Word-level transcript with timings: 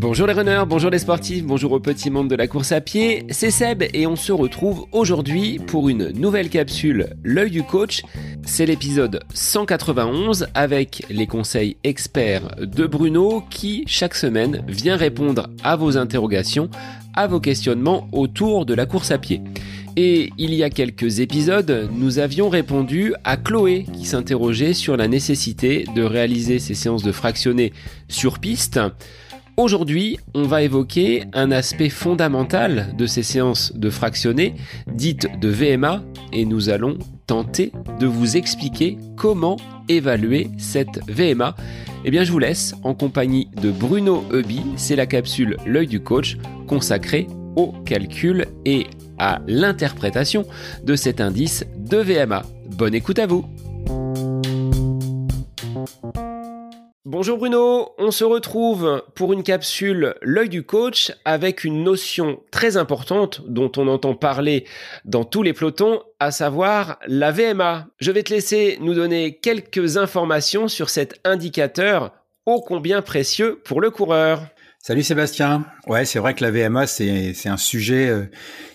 Bonjour 0.00 0.26
les 0.26 0.32
runners, 0.32 0.64
bonjour 0.66 0.90
les 0.90 0.98
sportifs, 0.98 1.44
bonjour 1.44 1.72
au 1.72 1.78
petit 1.78 2.10
monde 2.10 2.28
de 2.28 2.34
la 2.34 2.46
course 2.46 2.72
à 2.72 2.80
pied, 2.80 3.26
c'est 3.30 3.50
Seb 3.50 3.84
et 3.92 4.06
on 4.06 4.16
se 4.16 4.32
retrouve 4.32 4.86
aujourd'hui 4.92 5.58
pour 5.58 5.88
une 5.88 6.10
nouvelle 6.10 6.48
capsule 6.48 7.10
L'œil 7.22 7.50
du 7.50 7.62
coach. 7.62 8.02
C'est 8.44 8.66
l'épisode 8.66 9.22
191 9.34 10.48
avec 10.54 11.04
les 11.10 11.26
conseils 11.26 11.76
experts 11.84 12.56
de 12.58 12.86
Bruno 12.86 13.44
qui 13.50 13.84
chaque 13.86 14.14
semaine 14.14 14.64
vient 14.66 14.96
répondre 14.96 15.50
à 15.62 15.76
vos 15.76 15.96
interrogations, 15.96 16.70
à 17.14 17.26
vos 17.26 17.40
questionnements 17.40 18.08
autour 18.12 18.66
de 18.66 18.74
la 18.74 18.86
course 18.86 19.10
à 19.10 19.18
pied. 19.18 19.42
Et 19.96 20.30
il 20.38 20.54
y 20.54 20.62
a 20.62 20.70
quelques 20.70 21.20
épisodes, 21.20 21.88
nous 21.92 22.18
avions 22.18 22.48
répondu 22.48 23.12
à 23.24 23.36
Chloé 23.36 23.86
qui 23.92 24.04
s'interrogeait 24.04 24.72
sur 24.72 24.96
la 24.96 25.08
nécessité 25.08 25.84
de 25.94 26.02
réaliser 26.02 26.58
ces 26.58 26.74
séances 26.74 27.02
de 27.02 27.12
fractionnés 27.12 27.72
sur 28.08 28.38
piste. 28.38 28.80
Aujourd'hui, 29.56 30.18
on 30.32 30.44
va 30.44 30.62
évoquer 30.62 31.24
un 31.34 31.50
aspect 31.50 31.90
fondamental 31.90 32.94
de 32.96 33.06
ces 33.06 33.22
séances 33.22 33.74
de 33.74 33.90
fractionnés, 33.90 34.54
dites 34.94 35.28
de 35.40 35.48
VMA, 35.48 36.02
et 36.32 36.46
nous 36.46 36.70
allons 36.70 36.96
tenter 37.26 37.72
de 37.98 38.06
vous 38.06 38.36
expliquer 38.36 38.96
comment 39.16 39.56
évaluer 39.88 40.48
cette 40.56 41.00
VMA. 41.08 41.56
Eh 42.04 42.10
bien, 42.10 42.24
je 42.24 42.32
vous 42.32 42.38
laisse 42.38 42.74
en 42.84 42.94
compagnie 42.94 43.48
de 43.60 43.70
Bruno 43.70 44.24
Eubi, 44.32 44.62
c'est 44.76 44.96
la 44.96 45.06
capsule 45.06 45.56
L'œil 45.66 45.88
du 45.88 46.00
coach 46.00 46.38
consacrée 46.66 47.26
au 47.56 47.72
calcul 47.84 48.46
et 48.64 48.86
à 49.20 49.40
l'interprétation 49.46 50.46
de 50.82 50.96
cet 50.96 51.20
indice 51.20 51.64
de 51.76 51.98
VMA. 51.98 52.42
Bonne 52.76 52.94
écoute 52.94 53.20
à 53.20 53.26
vous 53.26 53.44
Bonjour 57.04 57.38
Bruno, 57.38 57.90
on 57.98 58.12
se 58.12 58.24
retrouve 58.24 59.02
pour 59.14 59.32
une 59.32 59.42
capsule 59.42 60.14
L'œil 60.22 60.48
du 60.48 60.62
coach 60.62 61.12
avec 61.24 61.64
une 61.64 61.82
notion 61.82 62.40
très 62.50 62.76
importante 62.76 63.42
dont 63.46 63.70
on 63.76 63.88
entend 63.88 64.14
parler 64.14 64.64
dans 65.04 65.24
tous 65.24 65.42
les 65.42 65.52
pelotons, 65.52 66.02
à 66.20 66.30
savoir 66.30 66.98
la 67.06 67.32
VMA. 67.32 67.88
Je 67.98 68.12
vais 68.12 68.22
te 68.22 68.32
laisser 68.32 68.78
nous 68.80 68.94
donner 68.94 69.38
quelques 69.38 69.96
informations 69.96 70.68
sur 70.68 70.88
cet 70.88 71.20
indicateur 71.24 72.12
ô 72.46 72.60
combien 72.60 73.02
précieux 73.02 73.60
pour 73.64 73.80
le 73.80 73.90
coureur. 73.90 74.42
Salut 74.82 75.02
Sébastien. 75.02 75.66
Ouais, 75.86 76.06
c'est 76.06 76.18
vrai 76.18 76.34
que 76.34 76.42
la 76.42 76.50
VMA, 76.50 76.86
c'est, 76.86 77.46
un 77.46 77.58
sujet 77.58 78.08
euh, 78.08 78.24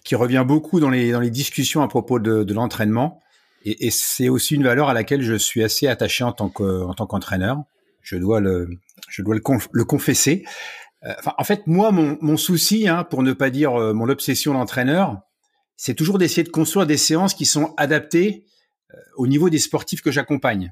qui 0.03 0.14
revient 0.14 0.44
beaucoup 0.48 0.80
dans 0.80 0.92
les, 0.92 1.11
dans 1.11 1.20
les 1.20 1.31
discussions 1.31 1.81
à 1.81 1.88
propos 1.88 2.20
de, 2.20 2.53
l'entraînement. 2.53 3.22
Et, 3.64 3.89
c'est 3.89 4.30
aussi 4.30 4.53
une 4.53 4.64
valeur 4.64 4.88
à 4.88 4.94
laquelle 4.94 5.23
je 5.23 5.33
suis 5.33 5.64
assez 5.64 5.88
attaché 5.88 6.23
en 6.23 6.31
tant, 6.31 6.52
en 6.59 6.94
tant 6.94 7.08
qu'entraîneur 7.08 7.64
je 8.03 8.17
dois 8.17 8.39
le, 8.39 8.70
je 9.09 9.23
dois 9.23 9.33
le, 9.33 9.83
confesser. 9.83 10.45
Euh, 11.06 11.14
en 11.39 11.44
fait, 11.44 11.66
moi, 11.66 11.92
mon, 11.92 12.20
mon 12.22 12.38
souci, 12.38 12.88
hein, 12.88 13.03
pour 13.03 13.23
ne 13.23 13.33
pas 13.33 13.50
dire 13.50 13.73
euh, 13.73 13.94
mon 13.94 14.08
obsession 14.08 14.53
d'entraîneur, 14.53 15.22
c'est 15.76 15.95
toujours 15.95 16.20
d'essayer 16.20 16.44
de 16.44 16.50
construire 16.50 16.86
des 16.86 16.98
séances 16.98 17.33
qui 17.33 17.45
sont 17.45 17.73
adaptées 17.78 18.45
au 19.17 19.26
niveau 19.26 19.50
des 19.50 19.58
sportifs 19.58 20.02
que 20.02 20.11
j'accompagne. 20.11 20.72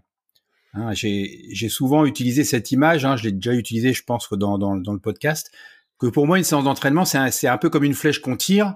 Hein, 0.74 0.92
j'ai 0.94 1.70
souvent 1.70 2.06
utilisé 2.06 2.44
cette 2.44 2.72
image, 2.72 3.06
hein, 3.06 3.16
je 3.16 3.26
l'ai 3.26 3.32
déjà 3.32 3.54
utilisé, 3.54 3.94
je 3.94 4.04
pense, 4.04 4.28
dans, 4.34 4.58
dans, 4.58 4.76
dans, 4.76 4.94
le 4.94 5.00
podcast, 5.00 5.52
que 6.00 6.08
pour 6.08 6.26
moi, 6.26 6.38
une 6.40 6.44
séance 6.44 6.64
d'entraînement, 6.64 7.06
c'est 7.06 7.18
un, 7.18 7.30
un, 7.54 7.58
peu 7.58 7.70
comme 7.70 7.84
une 7.84 7.94
flèche 7.94 8.20
qu'on 8.20 8.36
tire. 8.36 8.76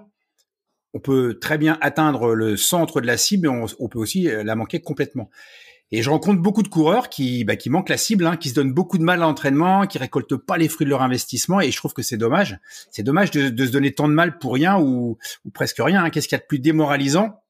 On 0.94 1.00
peut 1.00 1.38
très 1.40 1.58
bien 1.58 1.78
atteindre 1.82 2.34
le 2.34 2.56
centre 2.56 3.02
de 3.02 3.08
la 3.08 3.18
cible, 3.18 3.50
mais 3.50 3.68
on, 3.80 3.88
peut 3.90 4.00
aussi 4.00 4.24
la 4.24 4.56
manquer 4.56 4.80
complètement. 4.80 5.30
Et 5.92 6.02
je 6.02 6.10
rencontre 6.10 6.42
beaucoup 6.42 6.64
de 6.64 6.68
coureurs 6.68 7.10
qui, 7.10 7.46
bah, 7.46 7.56
qui 7.56 7.70
manquent 7.70 7.90
la 7.90 7.98
cible, 7.98 8.26
hein, 8.26 8.36
qui 8.36 8.50
se 8.50 8.56
donnent 8.56 8.74
beaucoup 8.74 8.98
de 8.98 9.04
mal 9.04 9.22
à 9.22 9.26
l'entraînement, 9.26 9.88
qui 9.88 9.98
récoltent 9.98 10.36
pas 10.36 10.58
les 10.58 10.68
fruits 10.68 10.86
de 10.86 10.90
leur 10.90 11.02
investissement. 11.02 11.62
Et 11.62 11.72
je 11.72 11.78
trouve 11.78 11.94
que 11.94 12.02
c'est 12.02 12.18
dommage. 12.18 12.60
C'est 12.92 13.04
dommage 13.04 13.32
de, 13.32 13.50
de, 13.50 13.66
se 13.66 13.72
donner 13.72 13.94
tant 13.94 14.10
de 14.10 14.14
mal 14.14 14.38
pour 14.38 14.54
rien 14.54 14.78
ou, 14.80 15.18
ou 15.46 15.50
presque 15.50 15.78
rien. 15.80 16.04
Hein. 16.04 16.10
Qu'est-ce 16.10 16.28
qu'il 16.28 16.36
y 16.36 16.40
a 16.40 16.42
de 16.42 16.48
plus 16.48 16.60
démoralisant 16.60 17.42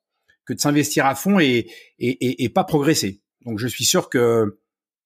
que 0.45 0.53
de 0.53 0.59
s'investir 0.59 1.05
à 1.07 1.15
fond 1.15 1.39
et, 1.39 1.67
et, 1.99 2.43
et, 2.43 2.49
pas 2.49 2.63
progresser? 2.63 3.21
Donc 3.47 3.57
je 3.57 3.67
suis 3.67 3.85
sûr 3.85 4.09
que 4.09 4.59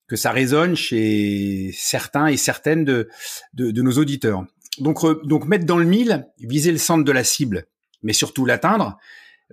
que 0.07 0.17
ça 0.17 0.31
résonne 0.31 0.75
chez 0.75 1.71
certains 1.73 2.27
et 2.27 2.35
certaines 2.35 2.83
de, 2.83 3.07
de, 3.53 3.81
nos 3.81 3.93
auditeurs. 3.93 4.43
Donc, 4.77 5.05
donc 5.25 5.45
mettre 5.45 5.65
dans 5.65 5.77
le 5.77 5.85
mille, 5.85 6.27
viser 6.37 6.73
le 6.73 6.77
centre 6.77 7.05
de 7.05 7.11
la 7.13 7.23
cible, 7.23 7.65
mais 8.03 8.11
surtout 8.11 8.45
l'atteindre. 8.45 8.97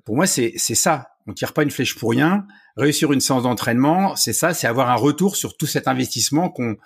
Pour 0.04 0.16
moi, 0.16 0.26
c'est 0.26 0.59
ça 0.59 1.10
on 1.28 1.34
tire 1.34 1.53
pas 1.53 1.62
une 1.62 1.71
flèche 1.71 1.94
pour 1.94 2.10
rien. 2.10 2.47
Réussir 2.76 3.12
une 3.12 3.21
séance 3.21 3.43
d'entraînement, 3.43 4.16
c'est 4.16 4.32
ça, 4.32 4.54
c'est 4.54 4.66
avoir 4.66 4.88
un 4.88 4.94
retour 4.94 5.37
sur 5.37 5.56
tout 5.56 5.66
cet 5.66 5.87
investissement 5.87 6.49
qu'on 6.49 6.76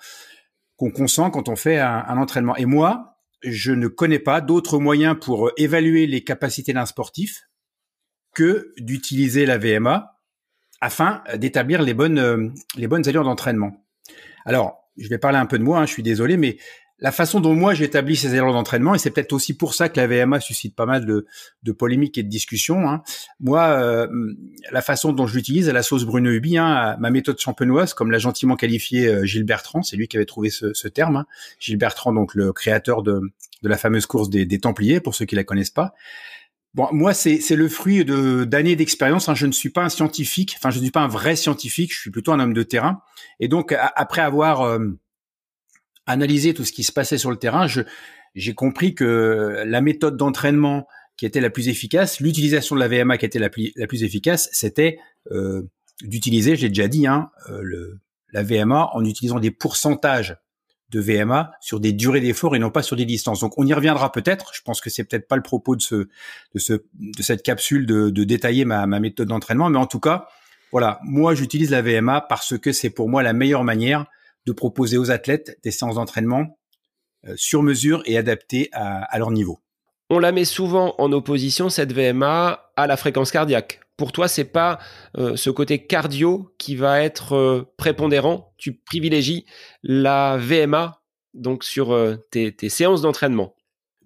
qu'on 0.75 0.91
consent 0.91 1.29
quand 1.29 1.49
on 1.49 1.55
fait 1.55 1.79
un, 1.79 2.17
entraînement. 2.17 2.55
Et 2.57 2.65
moi, 2.65 3.19
je 3.43 3.71
ne 3.71 3.87
connais 3.87 4.19
pas 4.19 4.41
d'autres 4.41 4.79
moyens 4.79 5.15
pour 5.19 5.51
évaluer 5.55 6.07
les 6.07 6.23
capacités 6.23 6.73
d'un 6.73 6.85
sportif 6.85 7.43
que 8.33 8.73
d'utiliser 8.79 9.45
la 9.45 9.57
VMA 9.57 10.12
afin 10.83 11.23
d'établir 11.37 11.81
les 11.81 11.93
bonnes 11.93 12.53
les 12.75 12.87
bonnes 12.87 13.07
allures 13.07 13.23
d'entraînement. 13.23 13.71
Alors, 14.45 14.83
je 14.97 15.07
vais 15.07 15.17
parler 15.17 15.37
un 15.37 15.45
peu 15.45 15.57
de 15.57 15.63
moi, 15.63 15.79
hein, 15.79 15.85
je 15.85 15.91
suis 15.93 16.03
désolé, 16.03 16.35
mais 16.35 16.57
la 16.99 17.13
façon 17.13 17.39
dont 17.39 17.55
moi 17.55 17.73
j'établis 17.73 18.17
ces 18.17 18.35
erreurs 18.35 18.51
d'entraînement, 18.51 18.93
et 18.93 18.97
c'est 18.97 19.09
peut-être 19.09 19.31
aussi 19.31 19.55
pour 19.55 19.73
ça 19.73 19.87
que 19.87 19.99
la 19.99 20.07
VMA 20.07 20.41
suscite 20.41 20.75
pas 20.75 20.85
mal 20.85 21.05
de, 21.05 21.25
de 21.63 21.71
polémiques 21.71 22.17
et 22.17 22.23
de 22.23 22.27
discussions. 22.27 22.89
Hein. 22.89 23.01
Moi, 23.39 23.61
euh, 23.61 24.07
la 24.71 24.81
façon 24.81 25.13
dont 25.13 25.25
je 25.25 25.35
l'utilise 25.35 25.69
à 25.69 25.73
la 25.73 25.83
sauce 25.83 26.03
Bruno 26.03 26.29
Hubi, 26.29 26.57
hein, 26.57 26.97
ma 26.99 27.09
méthode 27.11 27.39
champenoise, 27.39 27.93
comme 27.93 28.11
l'a 28.11 28.19
gentiment 28.19 28.57
qualifié 28.57 29.07
euh, 29.07 29.25
Gilles 29.25 29.45
Bertrand, 29.45 29.83
c'est 29.83 29.95
lui 29.95 30.09
qui 30.09 30.17
avait 30.17 30.25
trouvé 30.25 30.49
ce, 30.49 30.73
ce 30.73 30.89
terme. 30.89 31.15
Hein. 31.15 31.25
Gilles 31.59 31.77
Bertrand, 31.77 32.11
donc 32.11 32.35
le 32.35 32.51
créateur 32.51 33.03
de, 33.03 33.21
de 33.61 33.69
la 33.69 33.77
fameuse 33.77 34.05
course 34.05 34.29
des, 34.29 34.45
des, 34.45 34.59
Templiers, 34.59 34.99
pour 34.99 35.15
ceux 35.15 35.25
qui 35.25 35.35
la 35.35 35.45
connaissent 35.45 35.71
pas. 35.71 35.93
Bon, 36.75 36.87
moi, 36.91 37.13
c'est 37.13 37.39
le 37.51 37.69
fruit 37.69 38.03
de 38.03 38.45
d'années 38.45 38.75
d'expérience. 38.75 39.29
Hein. 39.29 39.35
Je 39.35 39.45
ne 39.45 39.51
suis 39.51 39.69
pas 39.69 39.83
un 39.83 39.89
scientifique, 39.89 40.55
enfin, 40.57 40.71
je 40.71 40.79
ne 40.79 40.83
suis 40.83 40.91
pas 40.91 41.01
un 41.01 41.07
vrai 41.07 41.35
scientifique. 41.35 41.93
Je 41.93 41.99
suis 41.99 42.11
plutôt 42.11 42.31
un 42.31 42.39
homme 42.39 42.53
de 42.53 42.63
terrain. 42.63 43.01
Et 43.39 43.47
donc, 43.47 43.75
après 43.95 44.21
avoir 44.21 44.61
euh, 44.61 44.79
analyser 46.07 46.53
tout 46.53 46.65
ce 46.65 46.71
qui 46.71 46.83
se 46.83 46.91
passait 46.91 47.17
sur 47.17 47.29
le 47.29 47.37
terrain, 47.37 47.67
j'ai 48.35 48.53
compris 48.55 48.95
que 48.95 49.63
la 49.65 49.81
méthode 49.81 50.17
d'entraînement 50.17 50.87
qui 51.15 51.25
était 51.25 51.41
la 51.41 51.49
plus 51.49 51.67
efficace, 51.67 52.19
l'utilisation 52.19 52.75
de 52.75 52.79
la 52.79 52.87
VMA 52.87 53.17
qui 53.17 53.25
était 53.25 53.39
la 53.39 53.49
plus, 53.49 53.71
la 53.75 53.87
plus 53.87 54.03
efficace, 54.03 54.49
c'était 54.51 54.97
euh, 55.31 55.61
d'utiliser, 56.01 56.55
j'ai 56.55 56.69
déjà 56.69 56.87
dit, 56.87 57.05
hein, 57.05 57.29
euh, 57.49 57.59
le, 57.61 57.99
la 58.31 58.43
VMA 58.43 58.89
en 58.93 59.05
utilisant 59.05 59.39
des 59.39 59.51
pourcentages 59.51 60.37
de 60.93 61.01
VMA 61.01 61.51
sur 61.59 61.79
des 61.79 61.91
durées 61.91 62.21
d'effort 62.21 62.55
et 62.55 62.59
non 62.59 62.69
pas 62.69 62.83
sur 62.83 62.95
des 62.95 63.05
distances. 63.05 63.39
Donc 63.39 63.57
on 63.57 63.65
y 63.65 63.73
reviendra 63.73 64.11
peut-être. 64.11 64.51
Je 64.53 64.61
pense 64.61 64.79
que 64.79 64.89
c'est 64.89 65.03
peut-être 65.03 65.27
pas 65.27 65.35
le 65.35 65.41
propos 65.41 65.75
de 65.75 65.81
ce 65.81 65.95
de 65.95 66.59
ce 66.59 66.73
de 66.73 67.21
cette 67.21 67.43
capsule 67.43 67.85
de, 67.85 68.09
détailler 68.23 68.65
ma, 68.65 68.85
ma 68.87 68.99
méthode 68.99 69.27
d'entraînement, 69.27 69.69
mais 69.69 69.79
en 69.79 69.87
tout 69.87 69.99
cas, 69.99 70.27
voilà, 70.71 70.99
moi 71.03 71.35
j'utilise 71.35 71.71
la 71.71 71.81
VMA 71.81 72.21
parce 72.21 72.57
que 72.57 72.71
c'est 72.71 72.89
pour 72.89 73.09
moi 73.09 73.23
la 73.23 73.33
meilleure 73.33 73.63
manière 73.63 74.05
de 74.45 74.51
proposer 74.51 74.97
aux 74.97 75.11
athlètes 75.11 75.59
des 75.63 75.71
séances 75.71 75.95
d'entraînement 75.95 76.57
euh, 77.27 77.33
sur 77.37 77.63
mesure 77.63 78.01
et 78.05 78.17
adaptées 78.17 78.69
à, 78.73 79.17
leur 79.17 79.31
niveau. 79.31 79.59
On 80.09 80.19
la 80.19 80.31
met 80.31 80.45
souvent 80.45 80.95
en 80.97 81.11
opposition 81.13 81.69
cette 81.69 81.93
VMA 81.93 82.71
à 82.75 82.87
la 82.87 82.97
fréquence 82.97 83.31
cardiaque. 83.31 83.79
Pour 83.97 84.11
toi, 84.11 84.27
c'est 84.27 84.45
pas 84.45 84.79
euh, 85.17 85.35
ce 85.35 85.49
côté 85.49 85.85
cardio 85.85 86.53
qui 86.57 86.75
va 86.75 87.01
être 87.01 87.35
euh, 87.35 87.73
prépondérant. 87.77 88.53
Tu 88.57 88.73
privilégies 88.73 89.45
la 89.83 90.37
VMA 90.37 91.01
donc 91.33 91.63
sur 91.63 91.97
tes, 92.29 92.53
séances 92.69 93.01
d'entraînement. 93.01 93.55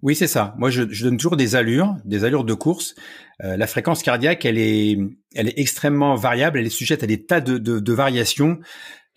Oui, 0.01 0.15
c'est 0.15 0.27
ça. 0.27 0.53
Moi, 0.57 0.69
je, 0.69 0.83
donne 1.03 1.17
toujours 1.17 1.35
des 1.35 1.57
allures, 1.57 1.93
des 2.05 2.23
allures 2.23 2.45
de 2.45 2.53
course. 2.53 2.95
la 3.39 3.67
fréquence 3.67 4.01
cardiaque, 4.01 4.45
elle 4.45 4.57
est, 4.57 4.97
elle 5.35 5.49
est 5.49 5.59
extrêmement 5.59 6.15
variable. 6.15 6.57
Elle 6.57 6.67
est 6.67 6.69
sujette 6.69 7.03
à 7.03 7.07
des 7.07 7.25
tas 7.25 7.41
de, 7.41 7.57
de 7.57 7.93
variations 7.93 8.59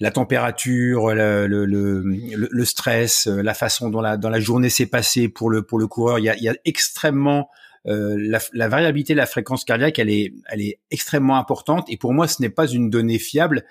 la 0.00 0.10
température, 0.10 1.14
le, 1.14 1.46
le, 1.46 2.02
le, 2.06 2.64
stress, 2.64 3.26
euh, 3.26 3.42
la 3.42 3.52
façon 3.52 3.90
dont 3.90 4.00
la, 4.00 4.16
dans 4.16 4.30
la 4.30 4.40
journée 4.40 4.70
s'est 4.70 4.86
passée 4.86 5.28
pour 5.28 5.50
le, 5.50 5.62
pour 5.62 5.78
le 5.78 5.86
coureur. 5.86 6.18
Il 6.18 6.24
y 6.24 6.30
a, 6.30 6.36
il 6.36 6.42
y 6.42 6.48
a 6.48 6.54
extrêmement 6.64 7.50
euh, 7.86 8.16
la, 8.18 8.38
la, 8.52 8.68
variabilité 8.68 9.14
de 9.14 9.18
la 9.18 9.26
fréquence 9.26 9.64
cardiaque, 9.64 9.98
elle 9.98 10.10
est, 10.10 10.34
elle 10.48 10.60
est 10.60 10.80
extrêmement 10.90 11.36
importante. 11.36 11.86
Et 11.88 11.96
pour 11.96 12.12
moi, 12.12 12.28
ce 12.28 12.42
n'est 12.42 12.50
pas 12.50 12.66
une 12.66 12.90
donnée 12.90 13.18
fiable 13.18 13.64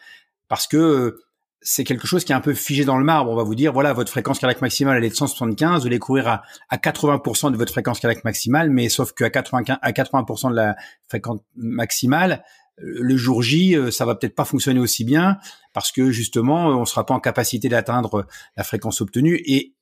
parce 0.47 0.67
que 0.67 0.77
euh, 0.77 1.23
c'est 1.61 1.83
quelque 1.83 2.07
chose 2.07 2.23
qui 2.23 2.31
est 2.31 2.35
un 2.35 2.41
peu 2.41 2.53
figé 2.53 2.85
dans 2.85 2.97
le 2.97 3.03
marbre. 3.03 3.31
On 3.31 3.35
va 3.35 3.43
vous 3.43 3.55
dire, 3.55 3.73
voilà, 3.73 3.93
votre 3.93 4.11
fréquence 4.11 4.39
cardiaque 4.39 4.61
maximale, 4.61 4.97
elle 4.97 5.03
est 5.03 5.09
de 5.09 5.15
175. 5.15 5.81
Vous 5.81 5.87
allez 5.87 5.99
courir 5.99 6.27
à, 6.27 6.43
à 6.69 6.77
80% 6.77 7.51
de 7.51 7.57
votre 7.57 7.71
fréquence 7.71 7.99
cardiaque 7.99 8.23
maximale, 8.23 8.69
mais 8.69 8.89
sauf 8.89 9.11
qu'à 9.11 9.29
80, 9.29 9.77
à 9.81 9.91
80% 9.91 10.51
de 10.51 10.55
la 10.55 10.75
fréquence 11.07 11.41
maximale, 11.55 12.43
le 12.81 13.17
jour 13.17 13.41
J, 13.41 13.75
euh, 13.75 13.91
ça 13.91 14.05
va 14.05 14.15
peut-être 14.15 14.35
pas 14.35 14.45
fonctionner 14.45 14.79
aussi 14.79 15.03
bien 15.03 15.37
parce 15.73 15.91
que 15.91 16.11
justement, 16.11 16.67
on 16.67 16.85
sera 16.85 17.05
pas 17.05 17.13
en 17.13 17.19
capacité 17.19 17.69
d'atteindre 17.69 18.25
la 18.55 18.63
fréquence 18.63 19.01
obtenue. 19.01 19.41
Et 19.45 19.73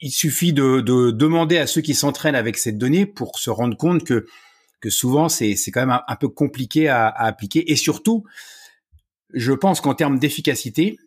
il 0.00 0.10
suffit 0.10 0.52
de, 0.52 0.80
demander 0.80 1.58
à 1.58 1.66
ceux 1.66 1.80
qui 1.80 1.94
s'entraînent 1.94 2.34
avec 2.34 2.58
cette 2.58 2.78
donnée 2.78 3.06
pour 3.06 3.38
se 3.38 3.50
rendre 3.50 3.76
compte 3.76 4.04
que 4.04 4.26
souvent 4.88 5.28
c'est 5.28 5.56
quand 5.72 5.84
même 5.86 5.98
un, 6.06 6.16
peu 6.16 6.28
compliqué 6.28 6.88
à, 6.88 7.08
appliquer. 7.08 7.70
Et 7.70 7.76
surtout, 7.76 8.24
je 9.32 9.52
pense 9.52 9.80
qu'en 9.80 9.94
termes 9.94 10.18
d'efficacité, 10.18 10.98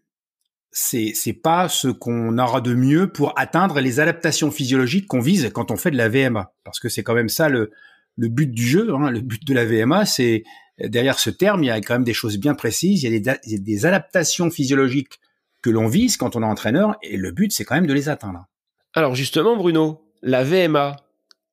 c'est 0.72 1.14
c'est 1.16 1.34
pas 1.34 1.68
ce 1.68 1.88
qu'on 1.88 2.38
aura 2.38 2.62
de 2.62 2.76
mieux 2.76 3.12
pour 3.12 3.34
atteindre 3.40 3.80
les 3.80 4.00
adaptations 4.00 4.52
physiologiques 4.52 5.08
qu'on 5.08 5.20
vise 5.20 5.50
quand 5.52 5.72
on 5.72 5.78
fait 5.78 5.90
de 5.90 5.98
la 5.98 6.10
VMA, 6.10 6.54
parce 6.64 6.80
que 6.80 6.90
c'est 6.90 7.02
quand 7.02 7.16
même 7.16 7.30
ça 7.30 7.50
le 7.50 7.72
le 8.18 8.28
but 8.28 8.52
du 8.52 8.68
jeu. 8.68 8.94
Hein, 8.94 9.10
le 9.10 9.22
but 9.22 9.44
de 9.46 9.54
la 9.54 9.66
VMA, 9.66 10.06
c'est 10.06 10.44
derrière 10.80 11.20
ce 11.20 11.30
terme, 11.30 11.64
il 11.64 11.68
y 11.68 11.72
a 11.72 11.80
quand 11.82 11.96
même 11.96 12.04
des 12.04 12.14
choses 12.14 12.38
bien 12.38 12.54
précises. 12.54 13.04
Il 13.04 13.12
y 13.12 13.30
a 13.30 13.38
des, 13.38 13.60
des 13.60 13.86
adaptations 13.86 14.52
physiologiques 14.52 15.20
que 15.62 15.70
l'on 15.70 15.88
vise 15.88 16.18
quand 16.18 16.36
on 16.36 16.44
est 16.44 16.46
entraîneur, 16.46 16.98
et 17.02 17.18
le 17.18 17.32
but, 17.32 17.52
c'est 17.52 17.66
quand 17.66 17.76
même 17.76 17.88
de 17.88 17.94
les 17.94 18.10
atteindre. 18.10 18.48
Alors 18.94 19.16
justement, 19.16 19.56
Bruno, 19.56 20.02
la 20.22 20.44
VMA, 20.44 20.96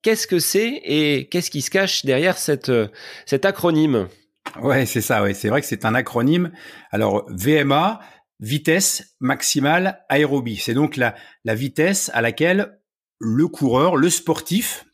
qu'est-ce 0.02 0.26
que 0.26 0.38
c'est 0.38 0.80
et 0.84 1.28
qu'est-ce 1.30 1.50
qui 1.50 1.62
se 1.62 1.70
cache 1.70 2.04
derrière 2.04 2.38
cette, 2.38 2.72
cet 3.26 3.44
acronyme? 3.44 4.08
Ouais, 4.62 4.86
c'est 4.86 5.00
ça. 5.00 5.22
Ouais, 5.22 5.34
c'est 5.34 5.48
vrai 5.48 5.60
que 5.60 5.66
c'est 5.66 5.84
un 5.84 5.94
acronyme. 5.94 6.52
Alors 6.90 7.26
VMA, 7.28 8.00
vitesse 8.40 9.16
maximale 9.20 10.04
aérobie. 10.08 10.56
C'est 10.56 10.74
donc 10.74 10.96
la, 10.96 11.14
la 11.44 11.54
vitesse 11.54 12.10
à 12.14 12.22
laquelle 12.22 12.78
le 13.18 13.48
coureur, 13.48 13.96
le 13.96 14.10
sportif, 14.10 14.84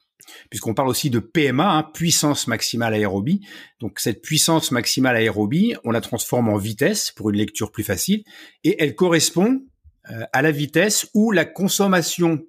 puisqu'on 0.50 0.74
parle 0.74 0.88
aussi 0.88 1.10
de 1.10 1.18
PMA, 1.18 1.78
hein, 1.78 1.82
puissance 1.82 2.46
maximale 2.46 2.94
aérobie. 2.94 3.40
Donc 3.80 3.98
cette 3.98 4.22
puissance 4.22 4.70
maximale 4.70 5.16
aérobie, 5.16 5.74
on 5.84 5.90
la 5.90 6.00
transforme 6.00 6.48
en 6.48 6.56
vitesse 6.56 7.10
pour 7.10 7.30
une 7.30 7.36
lecture 7.36 7.72
plus 7.72 7.84
facile, 7.84 8.24
et 8.64 8.82
elle 8.82 8.94
correspond 8.94 9.48
euh, 9.50 9.68
à 10.04 10.42
la 10.42 10.50
vitesse 10.50 11.08
où 11.14 11.30
la 11.30 11.44
consommation 11.44 12.44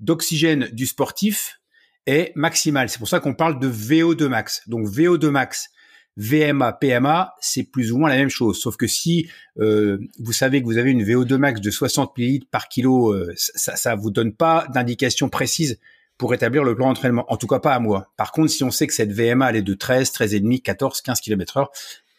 d'oxygène 0.00 0.68
du 0.72 0.86
sportif 0.86 1.60
est 2.06 2.32
maximale. 2.34 2.88
C'est 2.88 2.98
pour 2.98 3.08
ça 3.08 3.20
qu'on 3.20 3.34
parle 3.34 3.58
de 3.58 3.68
VO2 3.68 4.26
max. 4.26 4.62
Donc 4.68 4.86
VO2 4.86 5.28
max, 5.28 5.70
VMA, 6.16 6.72
PMA, 6.74 7.34
c'est 7.40 7.64
plus 7.64 7.92
ou 7.92 7.98
moins 7.98 8.10
la 8.10 8.16
même 8.16 8.28
chose. 8.28 8.60
Sauf 8.60 8.76
que 8.76 8.86
si 8.86 9.28
euh, 9.58 9.98
vous 10.18 10.32
savez 10.32 10.60
que 10.60 10.66
vous 10.66 10.78
avez 10.78 10.90
une 10.90 11.02
VO2 11.02 11.36
max 11.36 11.60
de 11.60 11.70
60 11.70 12.16
ml 12.18 12.46
par 12.50 12.68
kilo, 12.68 13.12
euh, 13.12 13.32
ça, 13.36 13.76
ça 13.76 13.94
vous 13.94 14.10
donne 14.10 14.34
pas 14.34 14.66
d'indication 14.72 15.28
précise 15.28 15.78
pour 16.18 16.32
établir 16.34 16.62
le 16.62 16.76
plan 16.76 16.88
d'entraînement. 16.88 17.24
En 17.28 17.36
tout 17.36 17.46
cas, 17.46 17.58
pas 17.58 17.74
à 17.74 17.80
moi. 17.80 18.12
Par 18.16 18.30
contre, 18.30 18.50
si 18.50 18.62
on 18.62 18.70
sait 18.70 18.86
que 18.86 18.94
cette 18.94 19.12
VMA 19.12 19.50
elle 19.50 19.56
est 19.56 19.62
de 19.62 19.74
13, 19.74 20.12
13,5, 20.12 20.62
14, 20.62 21.00
15 21.00 21.20
km 21.20 21.56
heure, 21.56 21.70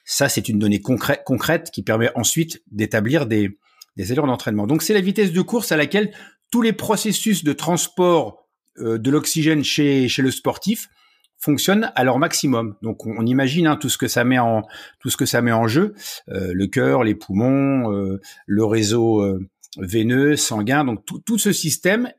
ça, 0.03 0.29
c'est 0.29 0.49
une 0.49 0.59
donnée 0.59 0.81
concrète, 0.81 1.23
concrète 1.25 1.71
qui 1.71 1.81
permet 1.81 2.11
ensuite 2.15 2.61
d'établir 2.71 3.25
des, 3.25 3.57
des 3.97 4.11
allures 4.11 4.27
d'entraînement. 4.27 4.67
Donc, 4.67 4.81
c'est 4.81 4.93
la 4.93 5.01
vitesse 5.01 5.31
de 5.31 5.41
course 5.41 5.71
à 5.71 5.77
laquelle 5.77 6.11
tous 6.51 6.61
les 6.61 6.73
processus 6.73 7.43
de 7.43 7.53
transport 7.53 8.47
euh, 8.79 8.97
de 8.97 9.09
l'oxygène 9.09 9.63
chez, 9.63 10.07
le 10.17 10.31
sportif 10.31 10.89
fonctionnent 11.37 11.91
à 11.95 12.03
leur 12.03 12.17
maximum. 12.17 12.75
Donc 12.81 13.05
on, 13.05 13.25
imagine 13.25 13.67
hein, 13.67 13.77
tout 13.77 13.89
ce 13.89 13.97
que 13.97 14.07
ça 14.07 14.23
met 14.23 14.39
en 14.39 15.67
jeu, 15.67 15.93
euh, 16.29 16.51
le 16.53 16.67
cœur, 16.67 17.03
les 17.03 17.15
poumons, 17.15 17.91
euh, 17.93 18.19
le 18.47 18.65
réseau 18.65 19.23
veineux, 19.77 20.35
sanguin. 20.35 20.85
Donc 20.85 21.05
tout, 21.05 21.19
tout 21.19 21.37
ce 21.37 21.51
système 21.51 22.11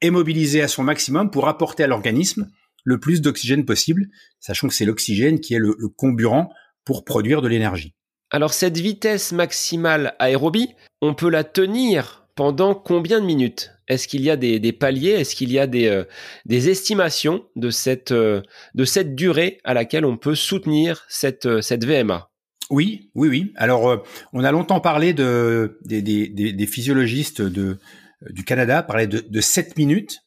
est 0.00 0.10
mobilisé 0.10 0.62
à 0.62 0.68
son 0.68 0.82
maximum 0.82 1.30
pour 1.30 1.48
apporter 1.48 1.84
à 1.84 1.86
l'organisme 1.86 2.50
le 2.84 2.98
plus 2.98 3.20
d'oxygène 3.20 3.64
possible, 3.64 4.06
sachant 4.40 4.68
que 4.68 4.74
c'est 4.74 4.84
l'oxygène 4.84 5.40
qui 5.40 5.54
est 5.54 5.58
le, 5.58 5.76
le 5.78 5.88
comburant 5.88 6.52
pour 6.84 7.04
produire 7.04 7.42
de 7.42 7.48
l'énergie. 7.48 7.94
Alors 8.34 8.54
cette 8.54 8.78
vitesse 8.78 9.32
maximale 9.32 10.14
aérobie, 10.18 10.74
on 11.02 11.12
peut 11.12 11.28
la 11.28 11.44
tenir 11.44 12.26
pendant 12.34 12.74
combien 12.74 13.20
de 13.20 13.26
minutes? 13.26 13.72
Est-ce 13.88 14.08
qu'il 14.08 14.22
y 14.22 14.30
a 14.30 14.36
des, 14.36 14.72
paliers? 14.72 15.10
Est-ce 15.10 15.36
qu'il 15.36 15.52
y 15.52 15.58
a 15.58 15.66
des, 15.66 15.86
euh, 15.86 16.04
estimations 16.48 17.44
de 17.56 17.68
cette, 17.68 18.10
euh, 18.10 18.40
de 18.74 18.86
cette 18.86 19.14
durée 19.14 19.58
à 19.64 19.74
laquelle 19.74 20.06
on 20.06 20.16
peut 20.16 20.34
soutenir 20.34 21.04
cette, 21.10 21.44
euh, 21.44 21.60
VMA 21.60 22.30
Oui, 22.70 23.10
oui, 23.14 23.28
oui. 23.28 23.52
Alors, 23.54 24.02
on 24.32 24.42
a 24.42 24.50
longtemps 24.50 24.80
parlé 24.80 25.12
de, 25.12 25.78
des, 25.84 26.66
physiologistes 26.66 27.42
du 27.42 28.44
Canada, 28.46 28.82
parlaient 28.82 29.06
de, 29.08 29.22
de 29.28 29.40
7 29.42 29.76
minutes. 29.76 30.21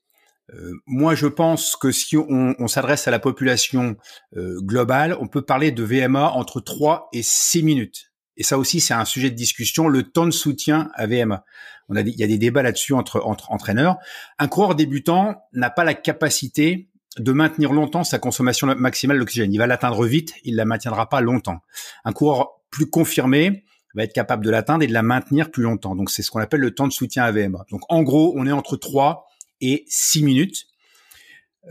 Moi, 0.85 1.15
je 1.15 1.27
pense 1.27 1.75
que 1.75 1.91
si 1.91 2.17
on, 2.17 2.67
s'adresse 2.67 3.07
à 3.07 3.11
la 3.11 3.19
population 3.19 3.97
globale, 4.35 5.15
on 5.19 5.27
peut 5.27 5.41
parler 5.41 5.71
de 5.71 5.83
VMA 5.83 6.31
entre 6.31 6.59
3 6.59 7.09
et 7.13 7.23
6 7.23 7.63
minutes. 7.63 8.11
Et 8.37 8.43
ça 8.43 8.57
aussi, 8.57 8.81
c'est 8.81 8.93
un 8.93 9.05
sujet 9.05 9.29
de 9.29 9.35
discussion, 9.35 9.87
le 9.87 10.03
temps 10.03 10.25
de 10.25 10.31
soutien 10.31 10.89
à 10.95 11.07
VMA. 11.07 11.43
Il 11.89 12.19
y 12.19 12.23
a 12.23 12.27
des 12.27 12.37
débats 12.37 12.63
là-dessus 12.63 12.93
entre, 12.93 13.21
entraîneurs. 13.25 13.97
Un 14.39 14.47
coureur 14.47 14.75
débutant 14.75 15.35
n'a 15.53 15.69
pas 15.69 15.83
la 15.83 15.93
capacité 15.93 16.89
de 17.17 17.31
maintenir 17.31 17.71
longtemps 17.71 18.03
sa 18.03 18.19
consommation 18.19 18.67
maximale 18.75 19.19
d'oxygène. 19.19 19.53
Il 19.53 19.57
va 19.57 19.67
l'atteindre 19.67 20.05
vite, 20.05 20.33
il 20.43 20.55
la 20.55 20.65
maintiendra 20.65 21.07
pas 21.07 21.21
longtemps. 21.21 21.59
Un 22.03 22.11
coureur 22.11 22.61
plus 22.71 22.89
confirmé 22.89 23.63
va 23.93 24.03
être 24.03 24.13
capable 24.13 24.43
de 24.43 24.49
l'atteindre 24.49 24.83
et 24.83 24.87
de 24.87 24.93
la 24.93 25.03
maintenir 25.03 25.51
plus 25.51 25.63
longtemps. 25.63 25.95
Donc 25.95 26.09
c'est 26.09 26.21
ce 26.21 26.31
qu'on 26.31 26.41
appelle 26.41 26.59
le 26.59 26.71
temps 26.71 26.87
de 26.87 26.91
soutien 26.91 27.23
à 27.23 27.31
VMA. 27.31 27.65
Donc 27.71 27.81
en 27.87 28.03
gros, 28.03 28.33
on 28.35 28.45
est 28.45 28.51
entre 28.51 28.75
3 28.75 29.25
et 29.61 29.85
6 29.87 30.23
minutes. 30.23 30.65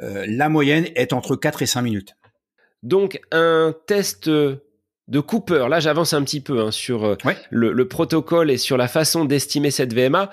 Euh, 0.02 0.24
la 0.28 0.48
moyenne 0.48 0.88
est 0.94 1.12
entre 1.12 1.36
4 1.36 1.62
et 1.62 1.66
5 1.66 1.82
minutes. 1.82 2.16
Donc 2.82 3.20
un 3.32 3.74
test 3.86 4.28
de 5.08 5.20
Cooper. 5.20 5.66
Là, 5.68 5.80
j'avance 5.80 6.12
un 6.12 6.22
petit 6.22 6.40
peu 6.40 6.60
hein, 6.60 6.70
sur 6.70 7.04
euh, 7.04 7.16
le, 7.50 7.88
protocole 7.88 8.50
et 8.50 8.58
sur 8.58 8.76
la 8.76 8.88
façon 8.88 9.24
d'estimer 9.24 9.70
cette 9.70 9.92
VMA. 9.92 10.30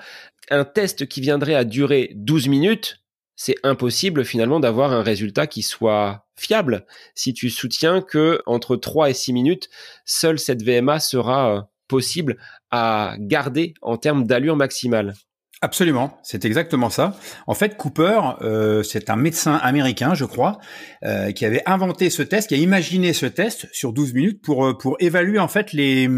Un 0.50 0.64
test 0.64 1.06
qui 1.06 1.20
viendrait 1.20 1.54
à 1.54 1.64
durer 1.64 2.10
12 2.14 2.48
minutes, 2.48 3.00
c'est 3.36 3.56
impossible 3.62 4.24
finalement 4.24 4.60
d'avoir 4.60 4.92
un 4.92 5.02
résultat 5.02 5.46
qui 5.46 5.62
soit 5.62 6.26
fiable 6.36 6.86
si 7.14 7.34
tu 7.34 7.50
soutiens 7.50 8.00
que 8.00 8.42
entre 8.46 8.76
3 8.76 9.10
et 9.10 9.14
6 9.14 9.32
minutes, 9.32 9.68
seule 10.04 10.38
cette 10.38 10.62
VMA 10.62 11.00
sera 11.00 11.56
euh, 11.56 11.60
possible 11.88 12.38
à 12.70 13.14
garder 13.18 13.74
en 13.82 13.98
termes 13.98 14.26
d'allure 14.26 14.56
maximale. 14.56 15.14
Absolument, 15.64 16.18
c'est 16.24 16.44
exactement 16.44 16.90
ça. 16.90 17.16
En 17.46 17.54
fait, 17.54 17.76
Cooper, 17.76 18.20
euh, 18.40 18.82
c'est 18.82 19.10
un 19.10 19.16
médecin 19.16 19.54
américain, 19.54 20.12
je 20.12 20.24
crois, 20.24 20.58
euh, 21.04 21.30
qui 21.30 21.44
avait 21.44 21.62
inventé 21.66 22.10
ce 22.10 22.22
test, 22.22 22.48
qui 22.48 22.54
a 22.54 22.58
imaginé 22.58 23.12
ce 23.12 23.26
test 23.26 23.68
sur 23.72 23.92
12 23.92 24.12
minutes 24.12 24.42
pour 24.42 24.66
euh, 24.66 24.76
pour 24.76 24.96
évaluer 24.98 25.38
en 25.38 25.46
fait 25.46 25.72
les 25.72 26.10